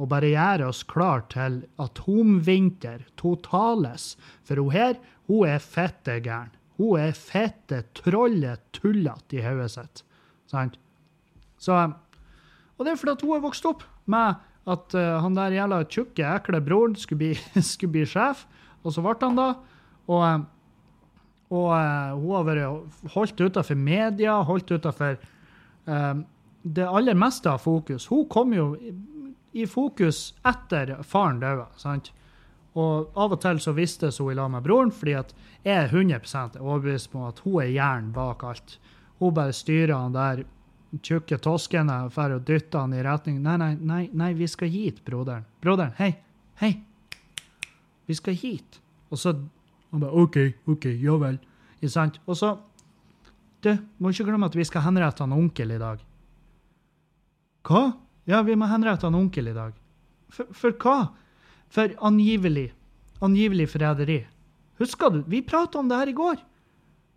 [0.00, 4.14] og bare gjøre oss klar til atomvinter totales.
[4.48, 4.96] For hun her,
[5.28, 6.56] hun er fitte gæren.
[6.80, 10.04] Hun er fitte trollet tullete i hodet sitt.
[10.52, 10.78] Sant?
[11.62, 11.74] Så,
[12.76, 15.82] og det er fordi at hun er vokst opp med at uh, han der jævla
[15.90, 18.44] tjukke, ekle broren skulle bli, skulle bli, sjef,
[18.82, 19.52] og så ble han da.
[20.10, 20.48] Og,
[21.52, 25.18] Og uh, hun har vært holdt utenfor media, holdt utenfor
[25.88, 26.14] uh,
[26.62, 28.06] det aller meste av fokus.
[28.08, 28.70] Hun kom jo
[29.52, 31.66] i, fokus etter faren døde.
[31.76, 32.12] sant?
[32.72, 35.34] Og av og til så vistes hun i lag med broren, fordi at
[35.64, 38.78] jeg er 100 overbevist på at hun er hjernen bak alt.
[39.22, 40.42] Hun bare styrer han der
[40.98, 44.98] tjukke toskene for å dytte han i retning Nei, nei, nei, nei, vi skal hit,
[45.06, 45.46] broderen.
[45.62, 46.16] Broderen, hei,
[46.58, 46.72] hei.
[48.10, 48.80] Vi skal hit.
[49.12, 49.36] Og så
[49.92, 50.38] han bare OK,
[50.72, 51.38] OK, ja vel.
[51.78, 52.20] Ikke sant?
[52.26, 52.56] Og så
[53.62, 53.70] Du,
[54.02, 56.00] må ikke glemme at vi skal henrette han onkel i dag.
[57.62, 57.82] Hva?
[58.26, 59.76] Ja, vi må henrette han onkel i dag.
[60.34, 61.12] For, for hva?
[61.70, 62.72] For angivelig.
[63.22, 64.18] Angivelig forræderi.
[64.82, 65.20] Husker du?
[65.30, 66.42] Vi prata om det her i går.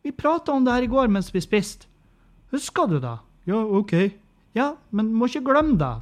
[0.06, 1.90] Vi prata om det her i går mens vi spiste.
[2.54, 3.18] Husker du da?
[3.50, 3.94] Ja, OK.
[4.56, 5.94] Ja, men må ikke glemme det.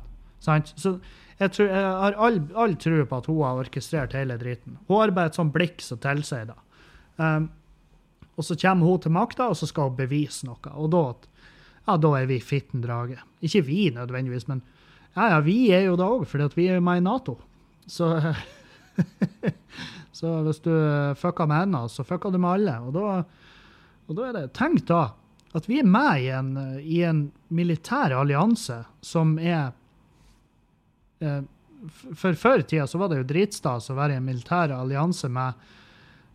[0.44, 0.74] Sant?
[0.78, 0.98] Så
[1.40, 4.78] jeg, tror, jeg har all, all tro på at hun har orkestrert hele driten.
[4.88, 6.60] Hun har bare et sånt blikk som tilsier det.
[7.18, 7.50] Um,
[8.38, 10.74] og så kommer hun til makta, og så skal hun bevise noe.
[10.74, 11.04] Og da,
[11.88, 13.20] ja, da er vi fitten drage.
[13.46, 14.64] Ikke vi nødvendigvis, men
[15.14, 17.38] ja, ja, vi er jo det òg, fordi vi er med i Nato.
[17.90, 18.10] Så,
[20.20, 20.74] så hvis du
[21.20, 22.80] fucker med henne, så fucker du med alle.
[22.88, 23.20] Og da,
[24.08, 25.04] og da er det Tenk da
[25.54, 29.72] at vi er med i en, i en militær allianse som er
[31.22, 31.44] eh,
[32.16, 35.30] For før i tida så var det jo dritstas å være i en militær allianse
[35.30, 35.54] med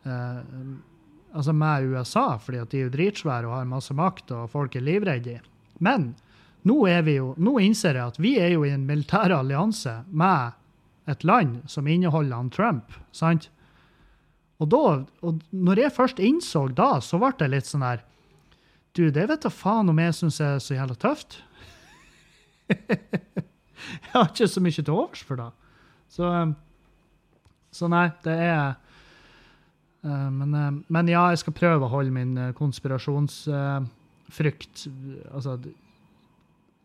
[0.04, 0.40] eh,
[1.32, 4.76] altså med USA, fordi at de er jo dritsvære og har masse makt, og folk
[4.76, 5.38] er livredde.
[5.84, 6.12] Men
[6.68, 10.00] nå, er vi jo, nå innser jeg at vi er jo i en militær allianse
[10.08, 10.56] med
[11.08, 12.96] et land som inneholder han Trump.
[13.12, 13.50] sant?
[14.58, 14.84] Og, da,
[15.22, 18.02] og når jeg først innså da, så ble det litt sånn her
[18.98, 21.38] Du, det vet da faen om jeg syns er så jævla tøft.
[22.74, 25.46] jeg har ikke så mye til overs for det.
[26.10, 26.26] Så,
[27.78, 28.74] så nei, det er
[29.98, 34.86] Uh, men, uh, men, ja, jeg skal prøve å holde min uh, konspirasjonsfrykt
[35.34, 35.58] altså,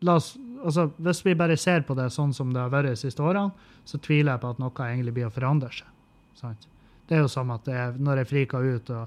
[0.02, 2.96] la oss, altså, Hvis vi bare ser på det sånn som det har vært de
[3.04, 3.52] siste årene,
[3.86, 5.86] så tviler jeg på at noe egentlig blir å forandre seg.
[6.40, 6.62] Sant?
[7.06, 9.04] Det er jo som at er, når jeg friker ut og,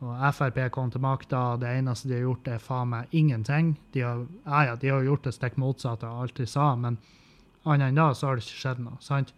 [0.00, 3.74] og, Frp kom til makta, det eneste de har gjort, er faen meg ingenting.
[3.92, 6.96] De har, ja, de har gjort det stikk motsatte av alt de sa, men
[7.68, 8.96] annet enn da så har det ikke skjedd noe.
[9.04, 9.34] sant?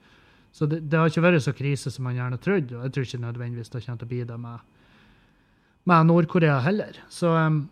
[0.53, 3.09] Så det, det, har ikke vært så krise som man gjerne trodde, og jeg tror
[3.09, 4.66] ikke nødvendigvis det kommer til å bli det med,
[5.90, 7.01] med Nord-Korea heller.
[7.11, 7.64] Så, um,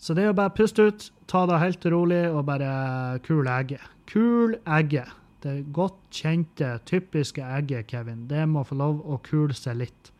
[0.00, 3.84] så det er å bare puste ut, ta det helt rolig og bare kul egget.
[4.10, 5.12] Kul egget.
[5.44, 8.26] Det godt kjente, typiske egget, Kevin.
[8.28, 10.10] Det må få lov å kule seg litt.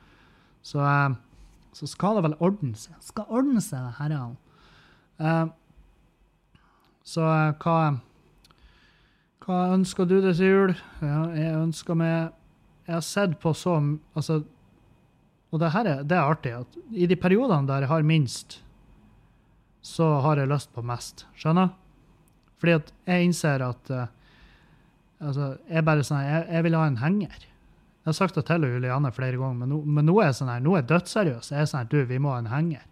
[0.62, 1.18] Så, um,
[1.76, 2.96] så skal det vel ordne seg.
[3.04, 4.14] Skal ordne seg, det her.
[5.20, 5.50] Uh,
[7.06, 7.80] så uh, hva
[9.50, 10.72] hva ønsker du deg til jul?
[11.02, 12.30] Ja, jeg ønsker meg
[12.86, 13.78] Jeg har sett på så
[14.14, 14.42] Altså,
[15.50, 18.60] og det her er, det er artig at i de periodene der jeg har minst,
[19.82, 21.24] så har jeg lyst på mest.
[21.34, 21.72] Skjønner?
[22.62, 24.04] Fordi at jeg innser at uh,
[25.18, 27.48] altså, jeg bare sånn, jeg, jeg, vil ha en henger.
[28.00, 30.48] Jeg har sagt det til Juliane flere ganger, men nå, men nå er jeg sånn
[30.48, 31.50] her, nå er jeg dødsseriøs.
[31.52, 32.86] Jeg er sånn her, du, vi må ha en henger.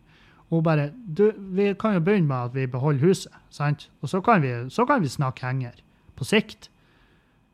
[0.48, 3.88] Hun bare du, Vi kan jo begynne med at vi beholder huset, sant?
[4.02, 5.80] Og så kan vi, så kan vi snakke henger
[6.16, 6.68] på sikt.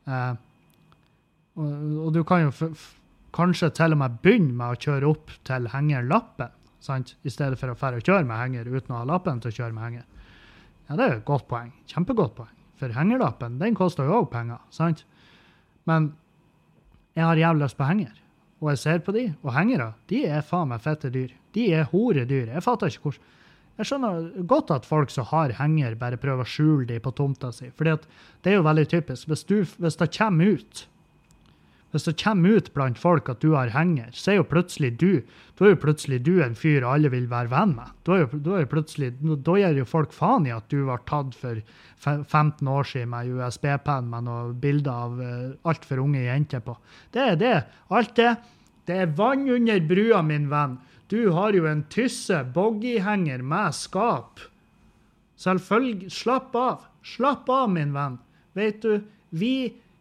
[0.06, 0.34] Eh,
[1.54, 1.70] og,
[2.06, 2.72] og, du kan jo
[3.34, 6.50] kanskje til og med begynne med å kjøre opp til hengerlappen,
[6.82, 7.14] sant?
[7.22, 9.58] i stedet for å fære og kjøre med henger uten å ha lappen til å
[9.60, 10.04] kjøre med henger.
[10.88, 11.70] Ja, det er jo et godt poeng.
[11.90, 12.52] Kjempegodt poeng.
[12.78, 14.58] For hengerlappen den koster jo òg penger.
[14.74, 15.04] sant?
[15.88, 16.12] Men
[17.14, 18.12] jeg har jævlig lyst på henger.
[18.62, 21.32] Og jeg ser på de, og hengere de er faen meg fette dyr.
[21.54, 22.52] De er horedyr.
[22.54, 23.32] Jeg fatter ikke hvordan
[23.74, 27.50] jeg skjønner godt at folk som har henger, bare prøver å skjule de på tomta
[27.54, 27.72] si.
[27.74, 29.26] For det er jo veldig typisk.
[29.30, 30.84] Hvis, du, hvis, det kommer ut
[31.94, 35.22] hvis det kommer ut blant folk at du har henger, så er jo plutselig du
[35.54, 37.90] da er jo plutselig du en fyr alle vil være venn med.
[38.06, 41.04] Da, er jo, da, er plutselig, da gir jo folk faen i at du var
[41.06, 41.60] tatt for
[42.02, 46.74] 15 år siden med USB-penn med noen bilder av uh, altfor unge jenter på.
[47.14, 47.54] Det er det.
[47.94, 48.32] Alt det.
[48.84, 50.74] Det er vann under brua, min venn.
[51.08, 54.42] Du har jo en tysse boggyhenger med skap.
[55.38, 56.10] Selvfølgelig.
[56.18, 56.90] Slapp av.
[57.06, 58.18] Slapp av, min venn.
[58.58, 59.54] Vet du, vi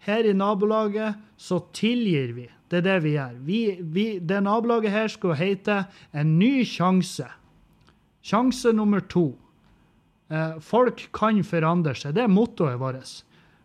[0.05, 2.47] her i nabolaget, så tilgir vi.
[2.69, 3.37] Det er det vi gjør.
[3.45, 7.27] Vi, vi, det nabolaget her skal hete En ny sjanse.
[8.23, 9.33] Sjanse nummer to.
[10.29, 12.15] Eh, folk kan forandre seg.
[12.15, 13.23] Det er mottoet vårt.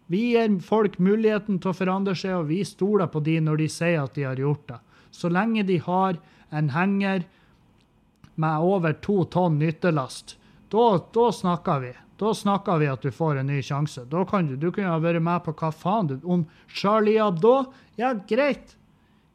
[0.08, 3.68] Vi gir folk muligheten til å forandre seg, og vi stoler på de når de
[3.72, 4.78] sier at de har gjort det.
[5.12, 6.18] Så lenge de har
[6.50, 7.26] en henger
[8.38, 10.36] med over to tonn nyttelast,
[10.70, 11.92] da snakker vi.
[12.18, 14.02] Da snakker vi at du får en ny sjanse.
[14.10, 17.70] Da kan du, du kunne ha vært med på hva faen du Om Charlie Hebdo?
[18.00, 18.74] Ja, greit.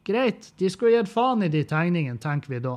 [0.04, 0.50] Greit.
[0.60, 2.76] De skulle gitt faen i de tegningene, tenker vi da.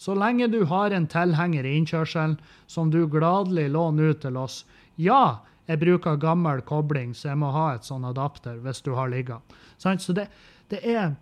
[0.00, 4.62] Så lenge du har en tilhenger i innkjørselen som du gladelig låner ut til oss.
[4.96, 9.12] Ja, jeg bruker gammel kobling, så jeg må ha et sånn adapter hvis du har
[9.12, 9.42] ligga.
[9.76, 10.30] Så det,
[10.72, 11.12] det er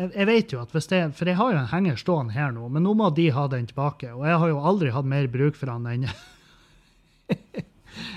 [0.00, 2.68] jeg, vet jo at hvis det, For jeg har jo en henger stående her nå,
[2.72, 4.12] men nå må de ha den tilbake.
[4.16, 6.10] Og jeg har jo aldri hatt mer bruk for den enn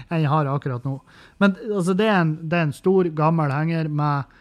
[0.09, 0.97] enn jeg har akkurat nå.
[1.41, 4.37] Men altså, det, er en, det er en stor, gammel henger med,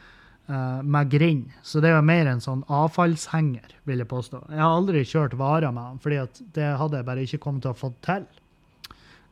[0.50, 1.56] uh, med grind.
[1.66, 4.44] Så det er jo mer en sånn avfallshenger, vil jeg påstå.
[4.52, 7.74] Jeg har aldri kjørt varer med den, fordi det hadde jeg bare ikke kommet til
[7.74, 8.28] å få til.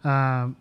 [0.05, 0.53] Uh,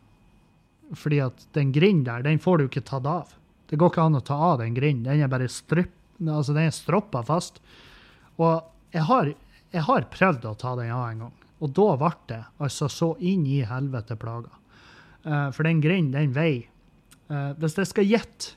[0.97, 3.35] fordi at den grinden der, den får du ikke tatt av.
[3.69, 5.05] Det går ikke an å ta av den grinden.
[5.05, 5.93] Den er bare strypp,
[6.25, 7.61] altså den er stroppa fast.
[8.41, 8.63] Og
[8.95, 9.29] jeg har,
[9.69, 13.11] jeg har prøvd å ta den av en gang, og da ble det altså så
[13.19, 14.55] inn i helvete plaga.
[15.25, 16.69] Uh, for den grinden, den veier
[17.27, 18.53] uh, Hvis jeg skal gjette,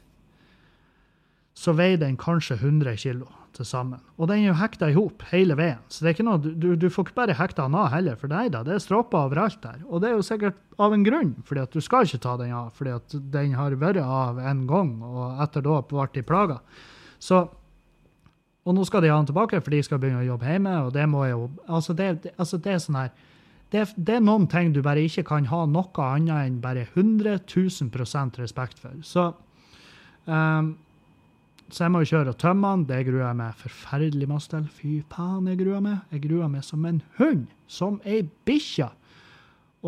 [1.58, 4.00] så veier den kanskje 100 kg til sammen.
[4.16, 5.82] Og den er jo hekta i hop hele veien.
[5.92, 8.32] Så det er ikke noe, du, du får ikke bare hekta den av heller, for
[8.32, 9.82] nei da, det er stropper overalt der.
[9.90, 12.54] Og det er jo sikkert av en grunn, fordi at du skal ikke ta den
[12.56, 16.62] av, fordi at den har vært av en gang, og etter da ble de plaga.
[17.22, 17.44] Så
[18.62, 20.72] og nå skal de ha den tilbake, for de skal begynne å jobbe hjemme.
[20.86, 23.10] og det må jo, altså det, altså det er sånn her,
[23.72, 27.40] det, det, er noen ting du bare ikke kan ha noe annet enn bare 100
[27.48, 28.98] 000 respekt for.
[29.06, 29.30] Så,
[30.26, 30.74] um,
[31.72, 32.84] så jeg må jo kjøre og tømme den.
[32.90, 34.68] Det gruer jeg meg forferdelig masse til.
[34.68, 36.04] Fy faen, jeg gruer meg.
[36.12, 37.48] Jeg gruer meg som en hund.
[37.66, 38.90] Som ei bikkje.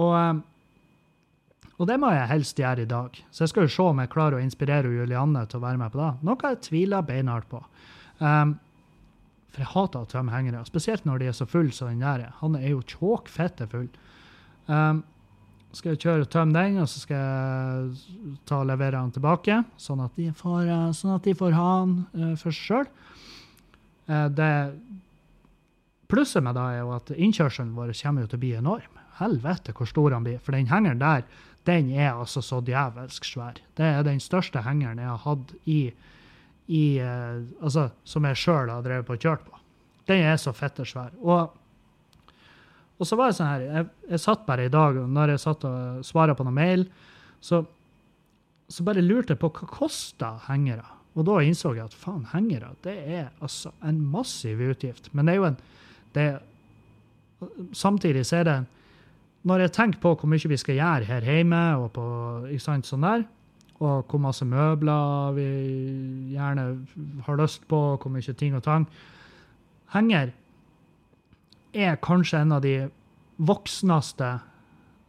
[0.01, 0.43] Og, um,
[1.77, 3.21] og det må jeg helst gjøre i dag.
[3.29, 5.93] Så jeg skal jo se om jeg klarer å inspirere Julianne til å være med
[5.93, 6.13] på det.
[6.25, 7.61] Noe jeg tviler beinhardt på.
[8.25, 8.57] Um,
[9.55, 12.27] for jeg hater å tømme hengere, spesielt når de er så fulle som den der.
[12.41, 13.87] Han er jo tjåkfette full.
[14.67, 15.05] Um,
[15.75, 19.61] skal jeg kjøre og tømme den, og så skal jeg ta og levere den tilbake,
[19.81, 22.93] sånn at de får, uh, sånn at de får ha den for seg sjøl.
[26.11, 29.01] Plusset med det er jo at innkjørselen vår kommer jo til å bli enorm.
[29.19, 30.41] Helvete hvor stor han blir.
[30.43, 31.25] For den hengeren der,
[31.65, 33.61] den er altså så djevelsk svær.
[33.79, 35.79] Det er den største hengeren jeg har hatt i
[36.67, 39.61] i, uh, altså, som jeg sjøl har drevet på og kjørt på.
[40.09, 41.13] Den er så fitte svær.
[41.21, 41.55] Og,
[42.99, 45.67] og, så var det sånn her jeg, jeg, satt bare i dag, når jeg satt
[45.69, 46.87] og svarte på noen mail,
[47.45, 47.63] så,
[48.69, 50.87] så bare lurte jeg på hva kosta hengere.
[51.15, 55.13] Og da innså jeg at faen, hengere det er altså en massiv utgift.
[55.15, 55.63] Men det er jo en
[56.15, 56.29] det,
[57.75, 58.59] Samtidig så er det
[59.45, 62.05] Når jeg tenker på hvor mye vi skal gjøre her hjemme, og på,
[62.49, 63.27] ikke sant, sånn der,
[63.83, 65.47] og hvor masse møbler vi
[66.35, 66.87] gjerne
[67.27, 68.87] har lyst på, hvor mye ting og tang.
[69.95, 70.33] Henger
[71.75, 72.77] er kanskje en av de
[73.39, 74.37] voksneste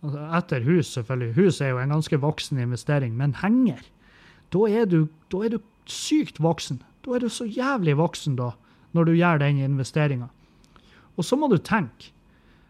[0.06, 1.34] altså Etter hus, selvfølgelig.
[1.34, 3.82] Hus er jo en ganske voksen investering, men henger
[4.54, 6.84] Da er du, da er du sykt voksen.
[7.06, 8.52] Da er du så jævlig voksen da,
[8.94, 10.28] når du gjør den investeringa.
[11.18, 12.12] Og så må du tenke.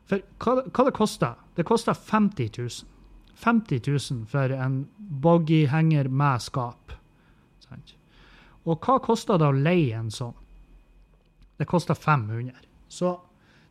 [0.06, 1.36] For hva, hva det koster?
[1.58, 2.95] Det koster 50 000.
[3.36, 6.96] 50 000 for en boggyhenger med skap.
[8.66, 10.34] Og hva koster det å leie en sånn?
[11.60, 12.56] Det koster 500.
[12.88, 13.12] Så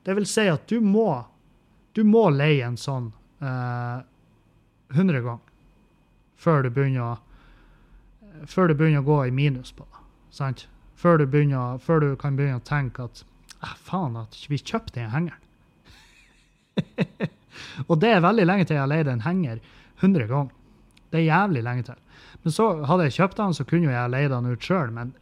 [0.04, 1.24] det vil si at du må,
[1.92, 3.10] du må leie en sånn
[3.40, 3.98] eh,
[4.94, 5.50] 100 ganger
[6.44, 7.12] før du begynner å
[8.50, 10.00] før du begynner å gå i minus på det.
[10.34, 10.66] Sant?
[10.98, 13.22] Før du, begynner, før du kan begynne å tenke at
[13.62, 15.42] ah, faen, at vi kjøpte den hengeren.
[17.86, 19.60] Og det er veldig lenge til jeg har leid en henger
[20.00, 20.52] 100 ganger.
[21.10, 22.00] Det er jævlig lenge til.
[22.44, 24.90] Men så hadde jeg kjøpt den, så kunne jeg leid den ut sjøl.
[24.92, 25.14] Men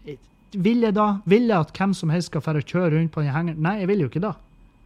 [0.53, 3.35] vil jeg da vil jeg at hvem som helst skal fære kjøre rundt på den
[3.35, 3.61] hengeren?
[3.63, 4.33] Nei, jeg vil jo ikke da.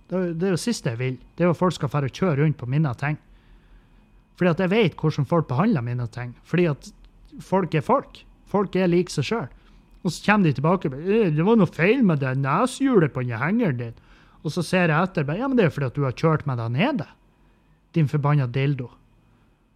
[0.06, 1.16] Det er, det er jo siste jeg vil.
[1.34, 3.18] Det er jo at folk skal fære kjøre rundt på mine ting.
[4.36, 6.34] Fordi at jeg vet hvordan folk behandler mine ting.
[6.44, 6.90] Fordi at
[7.42, 8.20] folk er folk.
[8.46, 9.48] Folk er lik seg sjøl.
[10.06, 13.24] Og så kommer de tilbake og sier det var noe feil med det neshjulet på
[13.26, 13.96] den hengeren din.
[14.44, 15.26] Og så ser jeg etter.
[15.34, 17.08] Ja, men det er fordi at du har kjørt med deg nede
[17.96, 18.90] din forbanna dildo.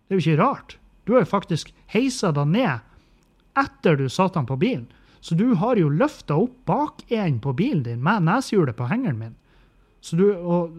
[0.07, 0.77] Det er jo ikke rart.
[1.05, 4.89] Du har jo faktisk heisa deg ned etter du satte den på bilen.
[5.21, 9.37] Så du har jo løfta opp bakenden på bilen din med neshjulet på hengeren min.
[10.01, 10.73] Så du, og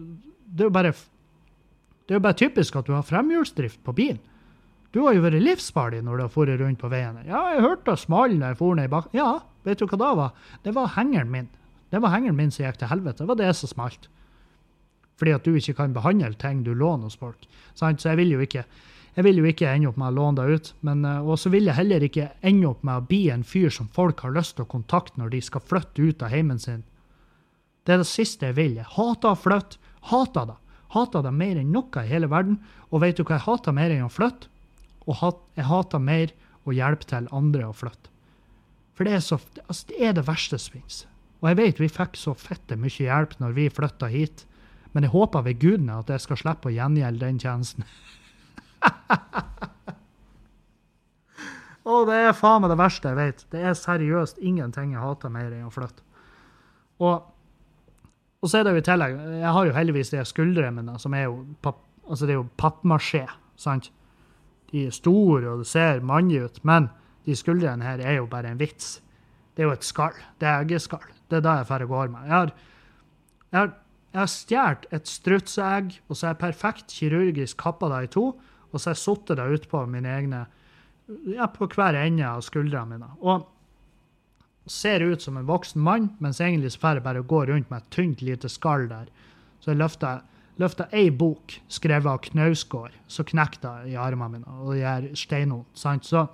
[0.46, 0.94] det er jo bare
[2.02, 4.20] det er jo bare typisk at du har fremhjulsdrift på bilen.
[4.92, 7.20] Du har jo vært livsfarlig når du har dratt rundt på veien.
[7.24, 9.16] Ja, jeg hørte small da jeg for ned i bakken.
[9.16, 10.34] Ja, vet du hva det var?
[10.66, 11.48] Det var hengeren min.
[11.88, 13.22] Det var hengeren min som gikk til helvete.
[13.22, 14.10] Det var det som smalt
[15.20, 17.46] fordi at du ikke kan behandle ting du låner hos folk.
[17.74, 18.64] Så jeg vil jo ikke
[19.12, 20.68] jeg vil jo ikke ende opp med å låne deg ut.
[20.88, 23.90] Eh, og så vil jeg heller ikke ende opp med å bli en fyr som
[23.92, 26.80] folk har lyst til å kontakte når de skal flytte ut av heimen sin.
[27.84, 28.78] Det er det siste jeg vil.
[28.80, 29.80] Jeg hater å flytte.
[30.08, 30.56] Hater det.
[30.96, 32.56] Hater det mer enn noe i hele verden.
[32.88, 34.48] Og vet du hva jeg hater mer enn å flytte?
[35.04, 35.18] Og
[35.58, 36.32] jeg hater mer
[36.64, 38.08] å hjelpe til andre å flytte.
[38.96, 41.02] For det er, så, altså, det, er det verste som finnes.
[41.42, 44.44] Og jeg vet vi fikk så fette mye hjelp når vi flytta hit,
[44.92, 47.86] men jeg håper ved gudene at jeg skal slippe å gjengjelde den tjenesten.
[51.82, 53.44] Å, det er faen meg det verste jeg vet.
[53.50, 56.04] Det er seriøst ingenting jeg hater mer enn å flytte.
[57.02, 57.24] Og,
[58.38, 61.16] og så er det jo i tillegg Jeg har jo heldigvis de skuldrene mine, som
[61.18, 63.24] er jo, papp, altså det er jo pappmasjé.
[63.58, 63.90] sant?
[64.70, 66.88] De er store, og det ser manlig ut, men
[67.26, 69.00] de skuldrene her er jo bare en vits.
[69.52, 70.14] Det er jo et skall.
[70.40, 71.04] Det er eggeskall.
[71.28, 72.28] Det er det jeg får går med.
[72.28, 72.52] Jeg har,
[73.50, 73.74] jeg har,
[74.12, 78.26] jeg har stjålet et strutseegg, og så har jeg perfekt kirurgisk kappa det i to,
[78.36, 80.42] og så har jeg satt det utpå mine egne
[81.32, 83.08] ja, på hver ende av skuldrene mine.
[83.24, 83.48] Og
[84.68, 87.80] ser ut som en voksen mann, mens egentlig så får jeg bare gå rundt med
[87.80, 89.08] et tynt, lite skall der.
[89.64, 90.20] Så jeg løfter,
[90.60, 95.64] løfter ei bok skrevet av Knausgård, så knekker det i armene mine, og gjør steinene.
[95.72, 96.04] sant?
[96.04, 96.26] Så,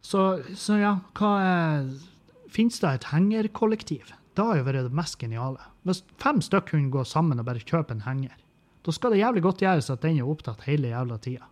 [0.00, 1.36] så, så ja, hva
[2.54, 4.12] Fins det et hengerkollektiv?
[4.34, 5.62] Det har jo vært det mest geniale.
[5.86, 8.34] Hvis fem stykker kunne gå sammen og bare kjøpe en henger,
[8.84, 11.46] da skal det jævlig godt gjøres at den er opptatt hele jævla tida,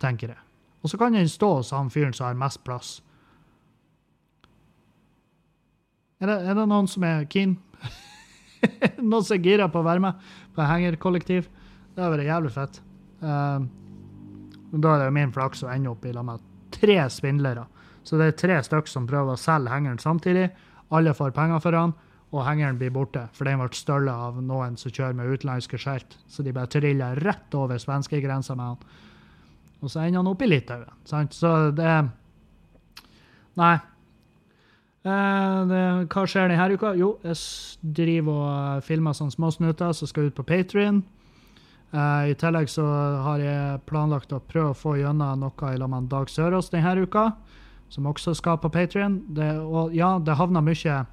[0.00, 0.42] tenker jeg.
[0.82, 2.98] Og så kan den stå hos han fyren som har mest plass.
[6.18, 7.56] Er det, er det noen som er keen?
[9.10, 10.22] noen som er gira på å være med
[10.54, 11.50] på hengerkollektiv?
[11.94, 12.80] Det hadde vært jævlig fett.
[13.22, 13.66] Uh,
[14.78, 17.66] da er det min flaks å ende opp i lag med tre svindlere.
[18.06, 20.48] Så det er tre stykker som prøver å selge hengeren samtidig.
[20.94, 21.92] Alle får penger for han,
[22.28, 23.26] og hengeren blir borte.
[23.36, 26.16] For den ble stjålet av noen som kjører med utenlandske skilt.
[26.28, 28.96] Så de bare trilla rett over svenskegrensa med han.
[29.78, 30.90] Og så ender han opp i Litauen.
[31.08, 31.36] Sant?
[31.36, 31.92] Så det
[33.58, 33.74] Nei.
[35.08, 35.82] Eh, det,
[36.12, 36.92] hva skjer denne uka?
[36.98, 37.38] Jo, jeg
[37.96, 41.00] driver og filmer sånne småsnutter som skal ut på Patrion.
[41.90, 42.84] Eh, I tillegg så
[43.24, 47.06] har jeg planlagt å prøve å få gjennom noe i lag med Dag Sørås denne
[47.06, 47.30] uka,
[47.88, 49.22] som også skal på Patrion.
[49.64, 51.04] Og ja, det havner mye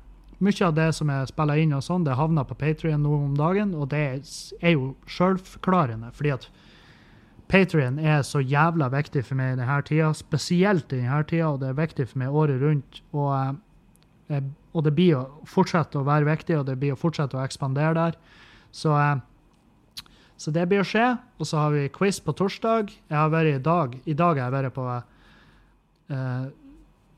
[0.43, 3.36] mye av det som er spilla inn, og sånn, det havner på Patrion nå om
[3.39, 4.01] dagen, og det
[4.59, 6.11] er jo sjølforklarende.
[6.13, 6.49] fordi at
[7.47, 11.61] Patrion er så jævla viktig for meg i denne tida, spesielt i denne tida, og
[11.61, 13.01] det er viktig for meg året rundt.
[13.13, 13.59] Og,
[14.30, 14.41] eh,
[14.73, 17.93] og, det blir å fortsette å være viktig, og det blir å fortsette å ekspandere
[17.93, 18.17] der.
[18.71, 19.21] Så, eh,
[20.38, 21.19] så det blir å skje.
[21.39, 22.89] Og så har vi quiz på torsdag.
[22.89, 25.03] Jeg har vært i dag I dag har jeg vært på,
[26.09, 26.49] eh,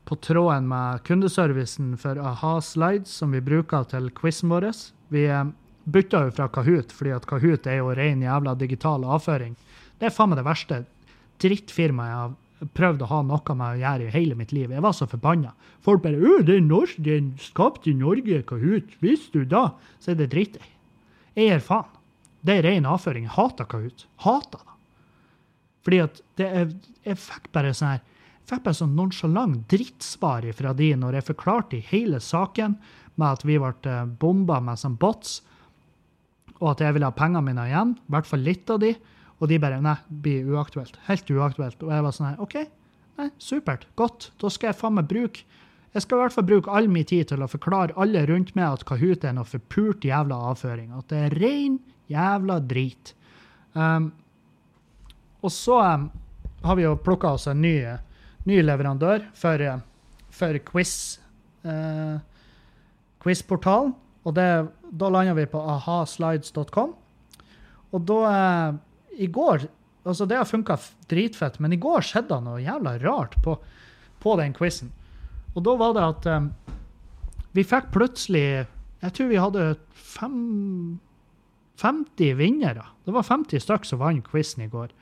[0.08, 4.70] på tråden med kundeservicen for a-ha Slides, som vi bruker til quizen vår.
[5.12, 5.50] Vi eh,
[5.84, 9.56] bytta jo fra Kahoot, fordi at Kahoot er jo ren jævla digital avføring.
[10.00, 10.78] Det er faen meg det verste
[11.42, 14.72] drittfirmaet jeg har prøvd å ha noe med å gjøre i hele mitt liv.
[14.72, 15.52] Jeg var så forbanna.
[15.84, 18.96] Folk bare 'Å, det er norsk, det er skapt i Norge, Kahoot.
[19.00, 20.58] Visste du da?' Så er det dritt.
[21.36, 21.92] Jeg gir faen.
[22.42, 23.24] Det er ren avføring.
[23.28, 24.06] Jeg hater Kahoot.
[24.24, 24.74] Hater det.
[25.84, 26.72] Fordi at det er,
[27.04, 28.00] Jeg fikk bare sånn her
[28.48, 32.78] fikk bare sånn nonsjalant drittsvar fra de når jeg forklarte hele saken
[33.18, 35.40] med at vi ble eh, bomba med sånn bots,
[36.58, 37.94] og at jeg ville ha pengene mine igjen.
[37.94, 38.94] I hvert fall litt av de.
[39.38, 40.96] Og de bare Nei, blir uaktuelt.
[41.06, 41.82] Helt uaktuelt.
[41.84, 42.56] Og jeg var sånn her OK,
[43.20, 43.86] nei, supert.
[43.98, 44.32] Godt.
[44.42, 45.44] Da skal jeg faen meg bruke
[45.94, 48.74] Jeg skal i hvert fall bruke all min tid til å forklare alle rundt meg
[48.76, 50.90] at Kahoot er noe forpult jævla avføring.
[50.98, 51.78] At det er rein
[52.12, 53.14] jævla drit.
[53.72, 54.10] Um,
[55.40, 56.08] og så um,
[56.66, 57.72] har vi jo plukka oss en ny,
[58.48, 59.62] ny leverandør for,
[60.34, 60.92] for quiz.
[61.64, 62.18] eh,
[63.22, 63.94] Quizportalen.
[64.26, 64.46] Og det,
[64.92, 66.94] da landa vi på ahaslides.com.
[67.94, 68.78] Og da eh,
[69.24, 69.68] i går
[70.08, 70.78] altså Det har funka
[71.10, 73.58] dritfett, men i går skjedde det noe jævla rart på,
[74.22, 74.88] på den quizen.
[75.52, 76.46] Og da var det at eh,
[77.52, 78.44] vi fikk plutselig
[79.02, 80.98] Jeg tror vi hadde fem,
[81.82, 82.86] 50 vinnere.
[83.04, 84.94] Det var 50 stykk som vant quizen i går.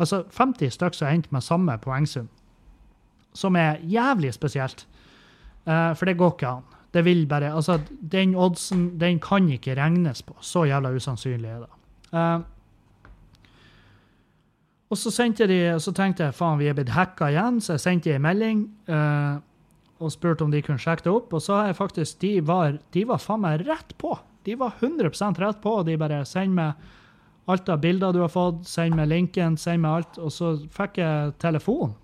[0.00, 2.30] Altså 50 stykk som endte med samme poengsum.
[3.34, 4.86] Som er jævlig spesielt.
[5.66, 6.70] Uh, for det går ikke an.
[6.90, 10.34] Det vil bare, altså, Den oddsen den kan ikke regnes på.
[10.40, 11.70] Så jævla usannsynlig er det.
[12.12, 12.40] Uh,
[14.90, 17.84] og så, sendte de, så tenkte jeg faen, vi er blitt hacka igjen, så jeg
[17.84, 19.38] sendte en melding uh,
[20.02, 21.30] og spurte om de kunne sjekke det opp.
[21.36, 24.16] Og så er faktisk, de var, de var faen meg rett på.
[24.48, 25.76] De var 100% rett på.
[25.78, 26.74] og De bare send meg
[27.50, 30.18] alt av bilder du har fått, send meg linken, send meg alt.
[30.18, 31.94] Og så fikk jeg telefon.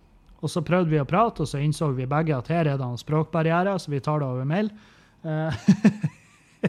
[0.45, 2.85] Og så prøvde vi å prate, og så innså vi begge at her er det
[2.87, 4.69] en språkbarriere, så vi tar det over mail.
[5.25, 5.55] Uh,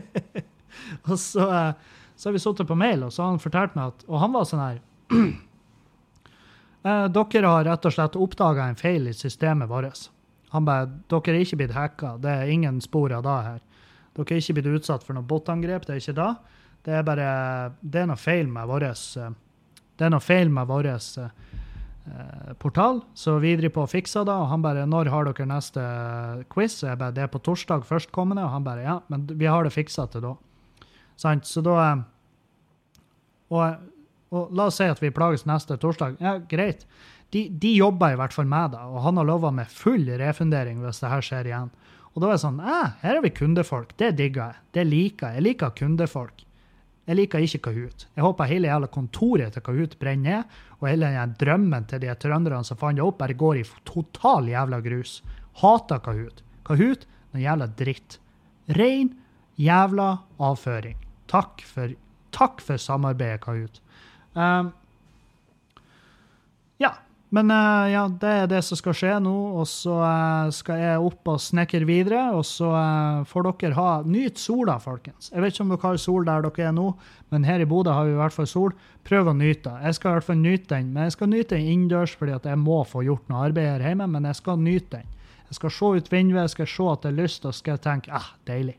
[1.09, 3.91] og så, uh, så, har vi sittet på mail, og så har han fortalt meg
[3.91, 4.80] at Og han var sånn her
[6.88, 10.07] Eh, dere har rett og slett oppdaga en feil i systemet vårt.
[10.53, 12.13] Han bare Dere er ikke blitt hacka.
[12.22, 13.59] Det er ingen spor av det her.
[14.15, 15.88] Dere er ikke blitt utsatt for noe botangrep.
[15.88, 16.30] Det er ikke det.
[16.86, 17.32] Det er bare
[17.82, 18.86] Det er noe feil med vårt
[19.97, 21.34] Det er noe feil med vårt eh,
[22.60, 23.01] portal.
[23.14, 25.82] Så vi driver på og fikser det, og han bare 'Når har dere neste
[26.49, 29.45] quiz?' Og jeg bare 'Det er på torsdag førstkommende', og han bare 'Ja, men vi
[29.45, 30.38] har det fiksa til da'.
[31.18, 31.45] Sant?
[31.45, 32.03] Så da eh,
[33.49, 33.76] og,
[34.32, 36.18] og la oss si at vi plages neste torsdag.
[36.24, 36.86] Ja, greit.
[37.32, 40.80] De, de jobber i hvert fall med det, og han har lova med full refundering
[40.84, 41.72] hvis det her skjer igjen.
[42.14, 43.93] Og da er det sånn eh, Her har vi kundefolk.
[43.99, 44.62] Det digger jeg.
[44.74, 45.39] Det liker jeg.
[45.39, 46.47] Jeg liker kundefolk.
[47.08, 48.05] Jeg liker ikke Kahoot.
[48.18, 52.16] Jeg håper hele jævla kontoret til Kahoot brenner ned, og hele den drømmen til de
[52.20, 55.22] trønderne som fant det opp, bare går i total jævla grus.
[55.62, 56.43] Hater Kahoot.
[56.68, 58.20] Kahoot, noe jævla dritt.
[58.76, 59.14] Rein
[59.55, 60.10] jævla
[60.43, 60.99] avføring.
[61.32, 61.95] Takk for,
[62.36, 63.80] takk for samarbeidet, Kahoot.
[64.36, 64.74] Um,
[66.84, 66.91] ja.
[67.30, 69.36] Men uh, ja, det er det som skal skje nå.
[69.59, 72.21] Og så uh, skal jeg opp og snekre videre.
[72.38, 75.32] Og så uh, får dere ha Nyt sola, folkens.
[75.34, 76.88] Jeg vet ikke om dere har sol der dere er nå,
[77.34, 78.75] men her i Bodø har vi i hvert fall sol.
[79.07, 79.84] Prøv å nyte den.
[79.89, 80.91] Jeg skal i hvert fall nyte den.
[80.95, 83.88] Men jeg skal nyte den innendørs fordi at jeg må få gjort noe arbeid her
[83.89, 84.07] hjemme.
[84.15, 85.15] Men jeg skal nyte den.
[85.47, 88.11] Jeg skal se ut vinduet, jeg skal se at det er lyst, og skal tenke
[88.11, 88.75] ah, deilig.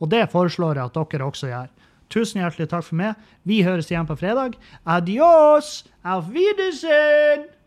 [0.00, 1.68] Og det foreslår jeg at dere også gjør.
[2.10, 3.30] Tusen hjertelig takk for meg.
[3.46, 4.56] Vi høres igjen på fredag.
[4.88, 5.84] Adios!
[6.02, 7.59] Auf Wiedersehen!